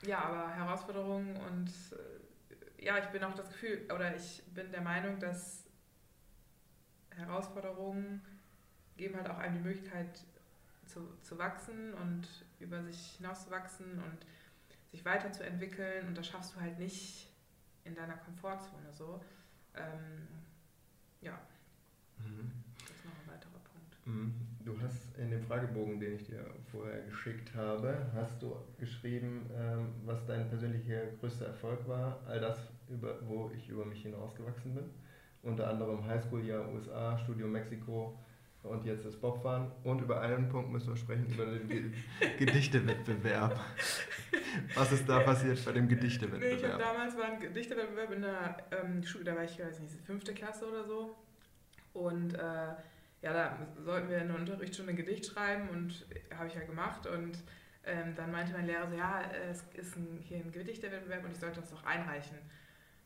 [0.05, 4.81] ja, aber Herausforderungen und äh, ja, ich bin auch das Gefühl, oder ich bin der
[4.81, 5.63] Meinung, dass
[7.15, 8.21] Herausforderungen
[8.97, 10.23] geben halt auch einem die Möglichkeit
[10.85, 12.27] zu, zu wachsen und
[12.59, 14.25] über sich hinauszuwachsen und
[14.91, 16.07] sich weiterzuentwickeln.
[16.07, 17.29] Und das schaffst du halt nicht
[17.85, 19.23] in deiner Komfortzone so.
[19.75, 20.27] Ähm,
[21.23, 21.39] ja,
[22.19, 22.51] mhm.
[22.79, 23.97] das ist noch ein weiterer Punkt.
[24.05, 24.33] Mhm.
[24.65, 29.89] Du hast in dem Fragebogen, den ich dir vorher geschickt habe, hast du geschrieben, ähm,
[30.05, 32.57] was dein persönlicher größter Erfolg war, all das,
[32.89, 34.85] über, wo ich über mich hinausgewachsen bin.
[35.41, 38.17] Unter anderem Highschool-Jahr USA, Studium Mexiko,
[38.63, 39.71] und jetzt ist Bobfahren.
[39.83, 41.91] Und über einen Punkt müssen wir sprechen, über den Ge
[42.39, 43.59] Gedichtewettbewerb.
[44.75, 46.59] Was ist da passiert bei dem Gedichtewettbewerb?
[46.61, 49.79] Nee, ich habe damals war ein Gedichtewettbewerb in der ähm, Schule, da war ich, weiß
[49.79, 51.15] nicht, fünfte Klasse oder so.
[51.93, 52.39] Und äh,
[53.21, 57.05] ja, da sollten wir in der Unterrichtsstunde ein Gedicht schreiben und habe ich ja gemacht.
[57.07, 57.37] Und
[57.85, 61.39] ähm, dann meinte mein Lehrer so, ja, es ist ein, hier ein Gedichtewettbewerb und ich
[61.39, 62.37] sollte das doch einreichen.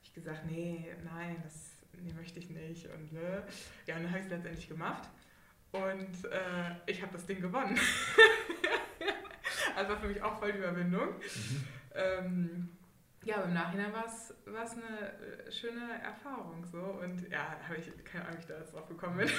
[0.04, 2.88] Ich gesagt, nee, nein, das nee, möchte ich nicht.
[2.88, 3.44] Und ne?
[3.86, 5.10] ja, und dann habe ich es letztendlich gemacht.
[5.72, 7.78] Und äh, ich habe das Ding gewonnen.
[9.76, 11.10] also war für mich auch voll die Überwindung.
[11.10, 11.68] Mhm.
[11.94, 12.70] Ähm,
[13.24, 14.34] ja, aber im Nachhinein war es
[14.72, 16.80] eine äh, schöne Erfahrung so.
[16.80, 19.30] Und ja, habe ich keine Ahnung, wie ich da jetzt drauf gekommen bin.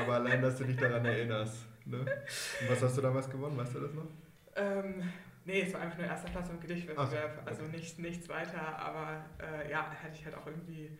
[0.00, 1.66] aber allein, dass du dich daran erinnerst.
[1.84, 1.98] Ne?
[1.98, 3.56] Und was hast du damals gewonnen?
[3.56, 4.06] Weißt du das noch?
[4.54, 5.02] Ähm,
[5.44, 7.34] nee, es war einfach nur erster Platz im Gedichtwettbewerb.
[7.34, 7.48] So, okay.
[7.48, 10.96] Also nicht, nichts weiter, aber äh, ja, hätte ich halt auch irgendwie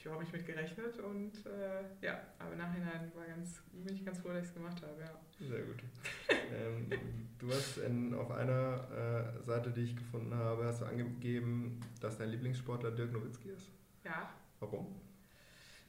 [0.00, 4.02] ich überhaupt nicht mit gerechnet und äh, ja, aber im Nachhinein war ganz, bin ich
[4.02, 5.20] ganz froh, dass ich es gemacht habe, ja.
[5.46, 5.82] Sehr gut.
[6.30, 6.90] ähm,
[7.38, 12.16] du hast in, auf einer äh, Seite, die ich gefunden habe, hast du angegeben, dass
[12.16, 13.68] dein Lieblingssportler Dirk Nowitzki ist.
[14.02, 14.30] Ja.
[14.58, 14.86] Warum?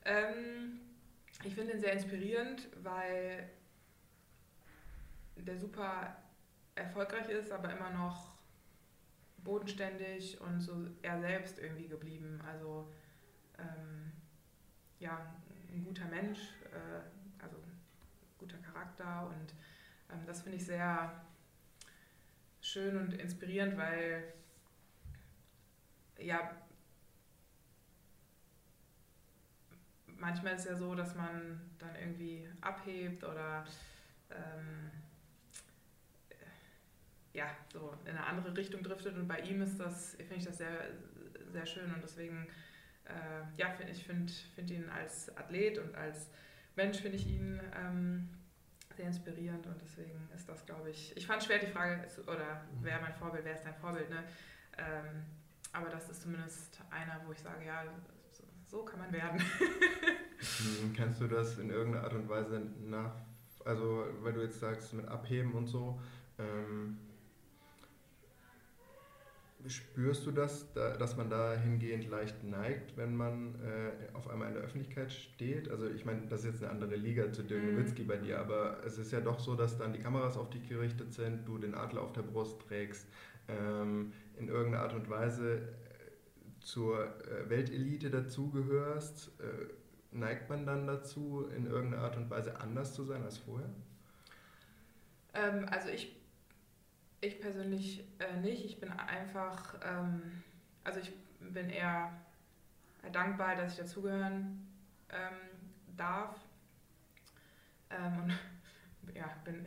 [0.04, 0.82] Ähm,
[1.46, 3.50] ich finde ihn sehr inspirierend, weil
[5.38, 6.18] der super
[6.76, 8.34] erfolgreich ist, aber immer noch
[9.38, 12.42] bodenständig und so er selbst irgendwie geblieben.
[12.46, 12.92] Also
[13.62, 14.12] ähm,
[15.00, 15.34] ja,
[15.72, 16.40] ein guter Mensch,
[16.72, 17.58] äh, also
[18.38, 19.54] guter Charakter und
[20.12, 21.24] ähm, das finde ich sehr
[22.62, 24.34] schön und inspirierend, weil
[26.18, 26.52] ja,
[30.22, 33.66] manchmal ist es ja so, dass man dann irgendwie abhebt oder
[34.30, 34.92] ähm,
[37.34, 40.58] ja, so in eine andere Richtung driftet und bei ihm ist das, finde ich das
[40.58, 40.92] sehr,
[41.52, 42.48] sehr schön und deswegen
[43.06, 46.30] äh, ja, find, ich finde find ihn als Athlet und als
[46.76, 48.30] Mensch finde ich ihn ähm,
[48.96, 52.84] sehr inspirierend und deswegen ist das, glaube ich, ich fand schwer die Frage, oder mhm.
[52.84, 54.24] wer mein Vorbild, wer ist dein Vorbild, ne?
[54.78, 55.24] Ähm,
[55.74, 57.84] aber das ist zumindest einer, wo ich sage, ja,
[58.32, 59.42] so, so kann man werden.
[60.42, 63.14] Hm, kannst du das in irgendeiner Art und Weise nach,
[63.64, 66.02] also weil du jetzt sagst, mit Abheben und so,
[66.40, 66.98] ähm,
[69.68, 74.64] Spürst du das, dass man dahingehend leicht neigt, wenn man äh, auf einmal in der
[74.64, 75.70] Öffentlichkeit steht?
[75.70, 77.74] Also ich meine, das ist jetzt eine andere Liga zu Dirk mhm.
[77.74, 80.68] Nowitzki bei dir, aber es ist ja doch so, dass dann die Kameras auf dich
[80.68, 83.08] gerichtet sind, du den Adler auf der Brust trägst,
[83.48, 85.62] ähm, in irgendeiner Art und Weise äh,
[86.60, 89.32] zur äh, Weltelite dazugehörst.
[89.40, 89.74] Äh,
[90.12, 93.70] neigt man dann dazu, in irgendeiner Art und Weise anders zu sein als vorher?
[95.34, 96.21] Ähm, also ich
[97.22, 98.66] ich persönlich äh, nicht.
[98.66, 100.44] Ich bin einfach, ähm,
[100.84, 102.12] also ich bin eher
[103.12, 104.68] dankbar, dass ich dazugehören
[105.10, 106.36] ähm, darf.
[107.92, 108.34] Ähm,
[109.04, 109.66] und ja, bin,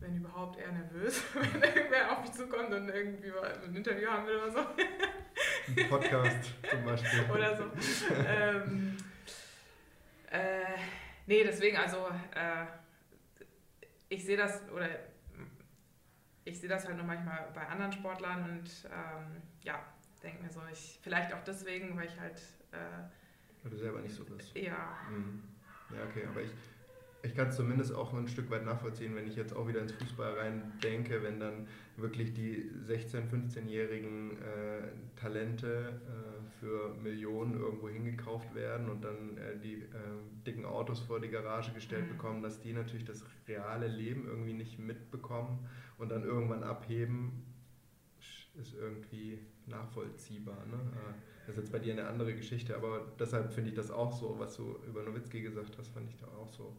[0.00, 4.36] wenn überhaupt eher nervös, wenn irgendwer auf mich zukommt und irgendwie ein Interview haben will
[4.36, 4.58] oder so.
[4.58, 7.24] Ein Podcast zum Beispiel.
[7.30, 7.64] oder so.
[8.26, 8.96] ähm,
[10.30, 10.78] äh,
[11.26, 12.64] nee, deswegen, also äh,
[14.08, 14.88] ich sehe das, oder
[16.46, 19.84] ich sehe das halt nur manchmal bei anderen Sportlern und ähm, ja,
[20.22, 22.40] denke mir so, ich, vielleicht auch deswegen, weil ich halt.
[22.72, 23.02] Äh,
[23.62, 24.56] weil du selber nicht so bist.
[24.56, 24.96] Ja.
[25.10, 25.42] Mhm.
[25.90, 26.50] Ja, okay, aber ich,
[27.22, 29.92] ich kann es zumindest auch ein Stück weit nachvollziehen, wenn ich jetzt auch wieder ins
[29.92, 37.88] Fußball rein denke, wenn dann wirklich die 16-, 15-jährigen äh, Talente äh, für Millionen irgendwo
[37.88, 39.86] hingekauft werden und dann äh, die äh,
[40.46, 42.16] dicken Autos vor die Garage gestellt mhm.
[42.16, 45.66] bekommen, dass die natürlich das reale Leben irgendwie nicht mitbekommen
[45.98, 47.44] und dann irgendwann abheben,
[48.54, 50.64] ist irgendwie nachvollziehbar.
[50.66, 50.76] Ne?
[50.76, 51.14] Äh,
[51.46, 54.38] das ist jetzt bei dir eine andere Geschichte, aber deshalb finde ich das auch so,
[54.38, 56.76] was du über Nowitzki gesagt hast, fand ich da auch so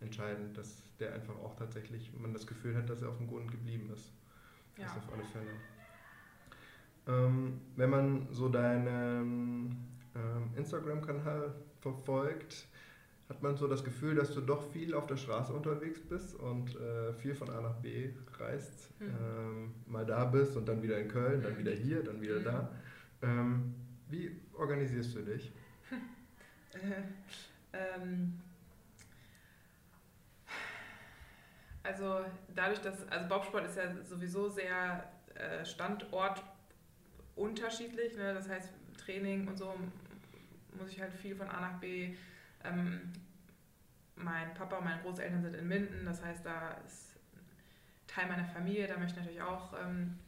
[0.00, 3.50] entscheidend, dass der einfach auch tatsächlich, man das Gefühl hat, dass er auf dem Boden
[3.50, 4.12] geblieben ist.
[4.76, 4.84] Ja.
[4.84, 5.50] Das auf alle Fälle.
[7.08, 9.76] Ähm, wenn man so deinen
[10.14, 12.66] ähm, Instagram-Kanal verfolgt,
[13.28, 16.76] hat man so das Gefühl, dass du doch viel auf der Straße unterwegs bist und
[16.76, 18.90] äh, viel von A nach B reist.
[19.00, 19.06] Mhm.
[19.06, 22.44] Ähm, mal da bist und dann wieder in Köln, dann wieder hier, dann wieder mhm.
[22.44, 22.72] da.
[23.22, 23.74] Ähm,
[24.08, 25.52] wie organisierst du dich?
[26.72, 27.02] äh,
[27.72, 28.34] ähm,
[31.86, 36.42] also dadurch, dass, also Bobsport ist ja sowieso sehr äh, Standort
[37.36, 38.34] unterschiedlich, ne?
[38.34, 39.74] das heißt Training und so
[40.78, 42.14] muss ich halt viel von A nach B
[42.64, 43.12] Ähm,
[44.16, 47.14] mein Papa und meine Großeltern sind in Minden, das heißt, da ist
[48.06, 50.18] Teil meiner Familie, da möchte ich natürlich auch ähm,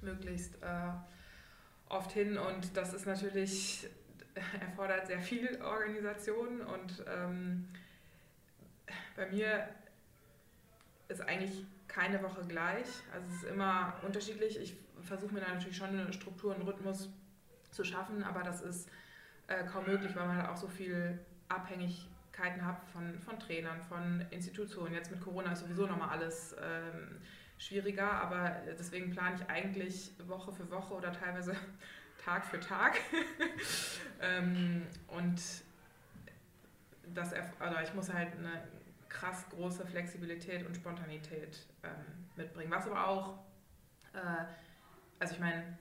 [0.00, 0.90] möglichst äh,
[1.88, 3.88] oft hin und das ist natürlich,
[4.60, 7.68] erfordert sehr viel Organisation und ähm,
[9.16, 9.68] bei mir
[11.08, 14.60] ist eigentlich keine Woche gleich, also es ist immer unterschiedlich.
[14.60, 17.10] Ich versuche mir da natürlich schon eine Struktur, einen Rhythmus
[17.70, 18.88] zu schaffen, aber das ist
[19.46, 24.24] äh, kaum möglich, weil man halt auch so viel Abhängigkeiten hat von, von Trainern, von
[24.30, 24.94] Institutionen.
[24.94, 27.20] Jetzt mit Corona ist sowieso nochmal alles ähm,
[27.58, 31.54] schwieriger, aber deswegen plane ich eigentlich Woche für Woche oder teilweise
[32.24, 32.98] Tag für Tag.
[34.20, 35.40] ähm, und
[37.14, 38.62] das, also ich muss halt eine
[39.08, 41.90] krass große Flexibilität und Spontanität ähm,
[42.36, 42.70] mitbringen.
[42.70, 43.38] Was aber auch,
[44.12, 44.44] äh,
[45.18, 45.78] also ich meine,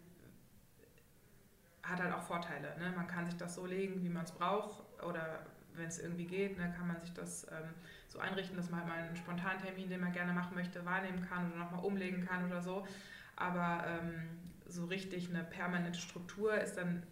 [1.83, 2.77] hat halt auch Vorteile.
[2.79, 2.91] Ne?
[2.95, 5.45] Man kann sich das so legen, wie man es braucht oder
[5.77, 7.69] wenn es irgendwie geht, ne, kann man sich das ähm,
[8.07, 11.21] so einrichten, dass man halt mal einen spontanen Termin, den man gerne machen möchte, wahrnehmen
[11.27, 12.87] kann oder nochmal umlegen kann oder so.
[13.35, 14.23] Aber ähm,
[14.65, 17.03] so richtig eine permanente Struktur ist dann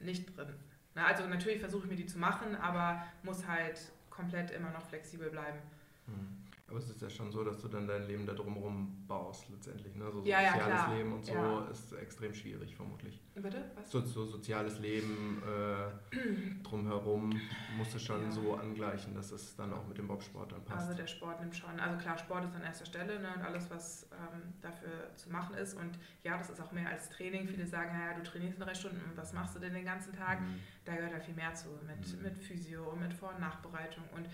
[0.00, 0.52] nicht drin.
[0.94, 4.84] Na, also natürlich versuche ich mir die zu machen, aber muss halt komplett immer noch
[4.88, 5.58] flexibel bleiben.
[6.06, 6.47] Mhm.
[6.68, 9.94] Aber es ist ja schon so, dass du dann dein Leben da drumherum baust letztendlich.
[9.94, 10.04] Ne?
[10.12, 11.66] So ja, soziales ja, Leben und so ja.
[11.68, 13.22] ist extrem schwierig vermutlich.
[13.34, 13.64] Bitte?
[13.74, 13.90] Was?
[13.90, 17.40] So, so soziales Leben äh, drumherum
[17.78, 20.80] musst du schon so angleichen, dass es dann auch mit dem Bobsport dann passt.
[20.80, 23.70] Also der Sport nimmt schon, also klar, Sport ist an erster Stelle ne, und alles,
[23.70, 25.72] was ähm, dafür zu machen ist.
[25.74, 27.48] Und ja, das ist auch mehr als Training.
[27.48, 30.42] Viele sagen, naja, du trainierst drei Stunden und was machst du denn den ganzen Tag?
[30.42, 30.60] Mhm.
[30.84, 32.22] Da gehört ja viel mehr zu, mit, mhm.
[32.24, 34.28] mit Physio, mit Vor- und Nachbereitung und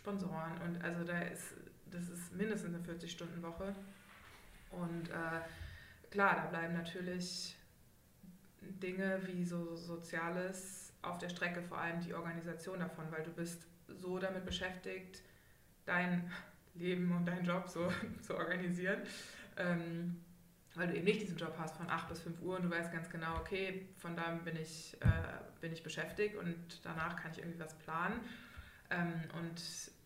[0.00, 0.60] Sponsoren.
[0.62, 1.54] Und also da ist
[1.90, 3.74] das ist mindestens eine 40-Stunden-Woche.
[4.70, 5.40] Und äh,
[6.10, 7.56] klar, da bleiben natürlich
[8.60, 13.66] Dinge wie so Soziales auf der Strecke, vor allem die Organisation davon, weil du bist
[13.88, 15.22] so damit beschäftigt,
[15.86, 16.30] dein
[16.74, 17.90] Leben und deinen Job so
[18.22, 19.00] zu organisieren.
[19.56, 20.20] Ähm,
[20.76, 22.92] weil du eben nicht diesen Job hast von 8 bis 5 Uhr und du weißt
[22.92, 27.38] ganz genau, okay, von da bin ich, äh, bin ich beschäftigt und danach kann ich
[27.38, 28.20] irgendwie was planen.
[28.90, 29.62] Ähm, und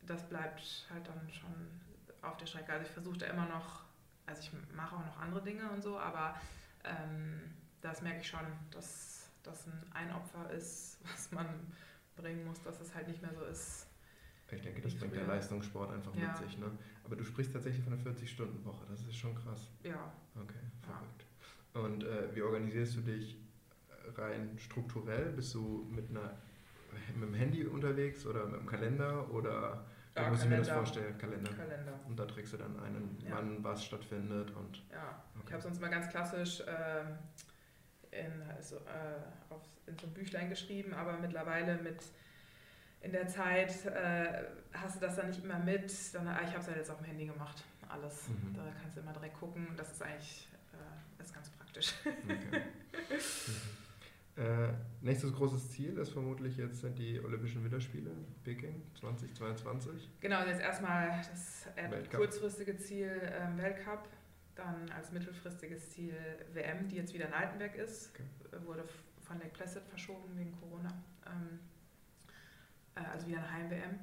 [0.06, 1.54] das bleibt halt dann schon
[2.22, 2.72] auf der Strecke.
[2.72, 3.84] Also ich versuche da immer noch,
[4.26, 6.34] also ich mache auch noch andere Dinge und so, aber
[6.84, 7.40] ähm,
[7.80, 11.46] das merke ich schon, dass das ein Einopfer ist, was man
[12.16, 13.86] bringen muss, dass es halt nicht mehr so ist.
[14.50, 16.28] Ich denke, das bringt der Leistungssport einfach ja.
[16.28, 16.58] mit sich.
[16.58, 16.70] Ne?
[17.02, 19.68] Aber du sprichst tatsächlich von einer 40-Stunden-Woche, das ist schon krass.
[19.82, 20.12] Ja.
[20.36, 21.26] Okay, verrückt.
[21.74, 21.80] Ja.
[21.80, 23.36] Und äh, wie organisierst du dich
[24.16, 25.32] rein strukturell?
[25.32, 26.38] Bist du mit einer
[27.14, 29.84] mit dem Handy unterwegs oder mit dem Kalender oder
[30.16, 31.18] ja, muss ich mir das vorstellen?
[31.18, 31.50] Kalender.
[31.52, 31.92] Kalender.
[32.06, 33.36] Und da trägst du dann einen, ja.
[33.36, 34.82] wann was stattfindet und.
[34.92, 35.44] Ja, okay.
[35.46, 37.18] ich habe sonst mal ganz klassisch ähm,
[38.10, 42.02] in, also, äh, auf, in so ein Büchlein geschrieben, aber mittlerweile mit
[43.00, 45.92] in der Zeit äh, hast du das dann nicht immer mit.
[46.14, 48.28] Dann, ah, ich habe es ja jetzt auf dem Handy gemacht, alles.
[48.28, 48.54] Mhm.
[48.54, 49.68] Da kannst du immer direkt gucken.
[49.76, 51.92] Das ist eigentlich äh, ist ganz praktisch.
[52.04, 52.62] Okay.
[54.36, 58.10] Äh, nächstes großes Ziel ist vermutlich jetzt sind die Olympischen Winterspiele
[58.42, 60.10] Peking 2022.
[60.20, 61.68] Genau, jetzt erstmal das
[62.10, 64.08] kurzfristige Ziel ähm, Weltcup,
[64.56, 66.14] dann als mittelfristiges Ziel
[66.52, 68.58] WM, die jetzt wieder in Altenberg ist, okay.
[68.66, 68.84] wurde
[69.22, 70.92] von Lake Placid verschoben wegen Corona.
[71.26, 71.60] Ähm,
[72.96, 74.00] äh, also wieder eine Heim-WM.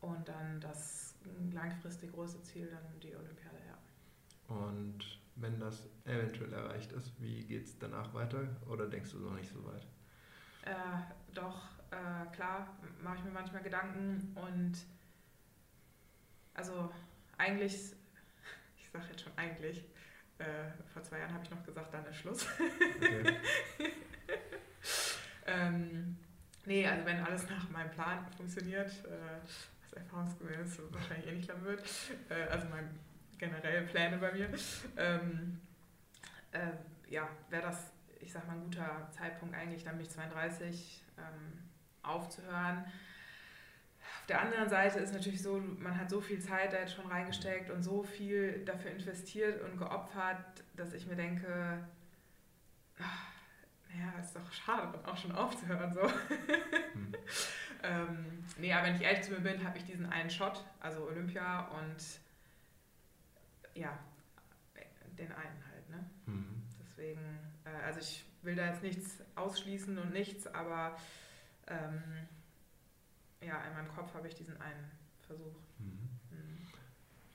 [0.00, 1.14] Und dann das
[1.52, 4.54] langfristig große Ziel, dann die Olympiade, ja.
[4.54, 9.34] Und wenn das eventuell erreicht ist, wie geht es danach weiter oder denkst du noch
[9.34, 9.86] nicht so weit?
[10.64, 14.74] Äh, doch, äh, klar, mache ich mir manchmal Gedanken und
[16.54, 16.92] also
[17.38, 17.74] eigentlich,
[18.76, 19.84] ich sage jetzt schon eigentlich,
[20.38, 22.46] äh, vor zwei Jahren habe ich noch gesagt, dann ist Schluss.
[22.96, 23.36] Okay.
[25.46, 26.16] ähm,
[26.66, 29.40] nee, also wenn alles nach meinem Plan funktioniert, äh,
[29.82, 31.82] was erfahrungsgemäß wahrscheinlich eh nicht klappen wird,
[32.28, 32.90] äh, also mein
[33.42, 34.48] generell Pläne bei mir.
[34.96, 35.60] Ähm,
[36.52, 41.02] äh, ja, wäre das, ich sag mal, ein guter Zeitpunkt eigentlich, dann bin ich 32
[41.18, 41.58] ähm,
[42.04, 42.84] aufzuhören.
[44.20, 47.08] Auf der anderen Seite ist natürlich so, man hat so viel Zeit da jetzt schon
[47.08, 51.82] reingesteckt und so viel dafür investiert und geopfert, dass ich mir denke,
[53.00, 53.32] ach,
[53.88, 55.92] naja, ist doch schade, auch schon aufzuhören.
[55.92, 56.02] So.
[56.02, 57.12] Hm.
[57.82, 61.08] ähm, nee, aber wenn ich ehrlich zu mir bin, habe ich diesen einen Shot, also
[61.08, 62.21] Olympia und
[63.74, 63.98] ja,
[65.18, 65.90] den einen halt.
[65.90, 66.10] Ne?
[66.26, 66.62] Mhm.
[66.80, 70.96] Deswegen, äh, also ich will da jetzt nichts ausschließen und nichts, aber
[71.66, 72.02] ähm,
[73.40, 74.90] ja, in meinem Kopf habe ich diesen einen
[75.26, 75.56] Versuch.
[75.78, 76.08] Mhm.
[76.30, 76.58] Mhm.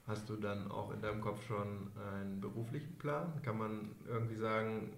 [0.05, 3.41] Hast du dann auch in deinem Kopf schon einen beruflichen Plan?
[3.41, 4.93] Kann man irgendwie sagen,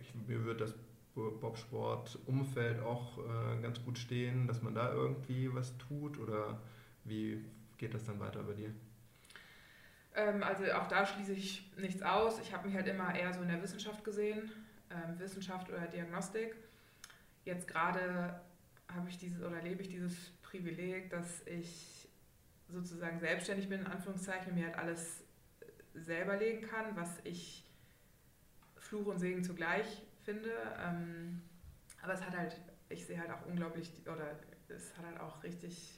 [0.00, 0.74] ich, mir wird das
[1.14, 6.60] Bobsport-Umfeld auch äh, ganz gut stehen, dass man da irgendwie was tut oder
[7.04, 7.44] wie
[7.76, 8.72] geht das dann weiter bei dir?
[10.18, 12.40] Ähm, also auch da schließe ich nichts aus.
[12.40, 14.50] Ich habe mich halt immer eher so in der Wissenschaft gesehen,
[14.90, 16.56] ähm, Wissenschaft oder Diagnostik.
[17.44, 18.40] Jetzt gerade
[18.92, 22.08] habe ich dieses oder lebe ich dieses Privileg, dass ich
[22.68, 25.22] sozusagen selbstständig bin, in Anführungszeichen, mir halt alles
[25.94, 27.64] selber legen kann, was ich
[28.76, 30.50] Fluch und Segen zugleich finde.
[30.84, 31.42] Ähm,
[32.02, 34.38] aber es hat halt, ich sehe halt auch unglaublich, oder
[34.68, 35.97] es hat halt auch richtig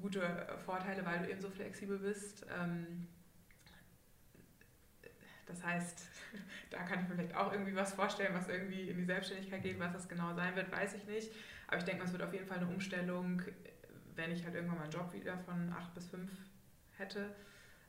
[0.00, 2.46] gute Vorteile, weil du eben so flexibel bist.
[2.58, 3.06] Ähm,
[5.46, 6.06] das heißt,
[6.70, 9.78] da kann ich mir vielleicht auch irgendwie was vorstellen, was irgendwie in die Selbstständigkeit geht.
[9.78, 11.32] Was das genau sein wird, weiß ich nicht.
[11.68, 13.42] Aber ich denke es wird auf jeden Fall eine Umstellung,
[14.14, 16.30] wenn ich halt irgendwann mal einen Job wieder von 8 bis 5
[16.98, 17.34] hätte.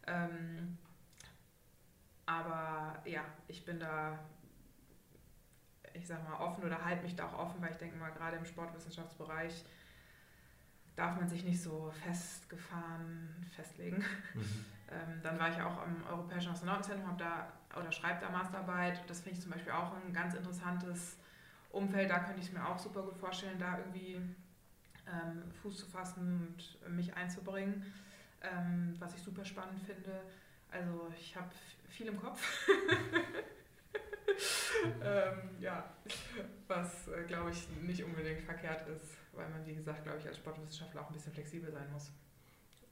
[0.07, 0.77] Ähm,
[2.25, 4.19] aber ja, ich bin da,
[5.93, 8.37] ich sag mal, offen oder halte mich da auch offen, weil ich denke mal, gerade
[8.37, 9.65] im Sportwissenschaftsbereich
[10.95, 14.03] darf man sich nicht so festgefahren festlegen.
[14.33, 14.41] Mhm.
[14.91, 19.01] ähm, dann war ich auch am Europäischen Astronautenzentrum, habe da oder schreibe da Masterarbeit.
[19.07, 21.17] Das finde ich zum Beispiel auch ein ganz interessantes
[21.71, 22.09] Umfeld.
[22.09, 24.21] Da könnte ich es mir auch super gut vorstellen, da irgendwie
[25.07, 27.83] ähm, Fuß zu fassen und mich einzubringen,
[28.41, 30.21] ähm, was ich super spannend finde.
[30.71, 31.49] Also ich habe
[31.89, 32.67] viel im Kopf.
[35.03, 35.83] ähm, ja,
[36.67, 40.37] was äh, glaube ich nicht unbedingt verkehrt ist weil man, wie gesagt, glaube ich, als
[40.37, 42.11] Sportwissenschaftler auch ein bisschen flexibel sein muss.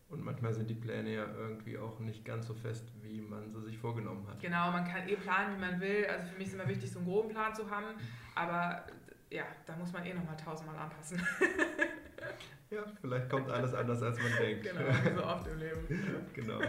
[0.09, 3.61] Und manchmal sind die Pläne ja irgendwie auch nicht ganz so fest, wie man sie
[3.61, 4.41] sich vorgenommen hat.
[4.41, 6.05] Genau, man kann eh planen, wie man will.
[6.05, 7.95] Also für mich ist immer wichtig, so einen groben Plan zu haben.
[8.35, 8.85] Aber
[9.29, 11.25] ja, da muss man eh nochmal tausendmal anpassen.
[12.69, 14.63] ja, vielleicht kommt alles anders, als man denkt.
[14.63, 16.27] Genau, wie so oft im Leben.
[16.33, 16.59] genau.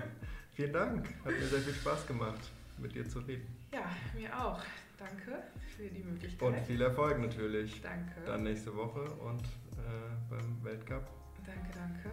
[0.52, 1.08] Vielen Dank.
[1.24, 3.61] Hat mir sehr viel Spaß gemacht, mit dir zu reden.
[3.72, 4.60] Ja, mir auch.
[4.98, 5.42] Danke
[5.76, 6.48] für die Möglichkeit.
[6.48, 7.80] Und viel Erfolg natürlich.
[7.80, 8.20] Danke.
[8.26, 11.10] Dann nächste Woche und äh, beim Weltcup.
[11.46, 12.10] Danke, danke.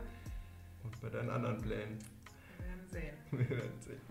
[0.84, 2.00] Und bei deinen anderen Plänen.
[2.58, 3.16] Wir werden sehen.
[3.32, 4.02] Wir werden sehen.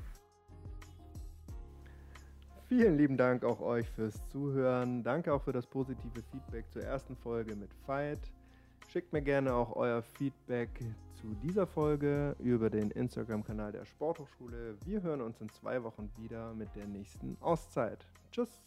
[2.68, 5.02] Vielen lieben Dank auch euch fürs Zuhören.
[5.02, 8.20] Danke auch für das positive Feedback zur ersten Folge mit Fight.
[8.92, 10.68] Schickt mir gerne auch euer Feedback
[11.20, 14.76] zu dieser Folge über den Instagram-Kanal der Sporthochschule.
[14.84, 18.06] Wir hören uns in zwei Wochen wieder mit der nächsten Auszeit.
[18.30, 18.62] Tschüss!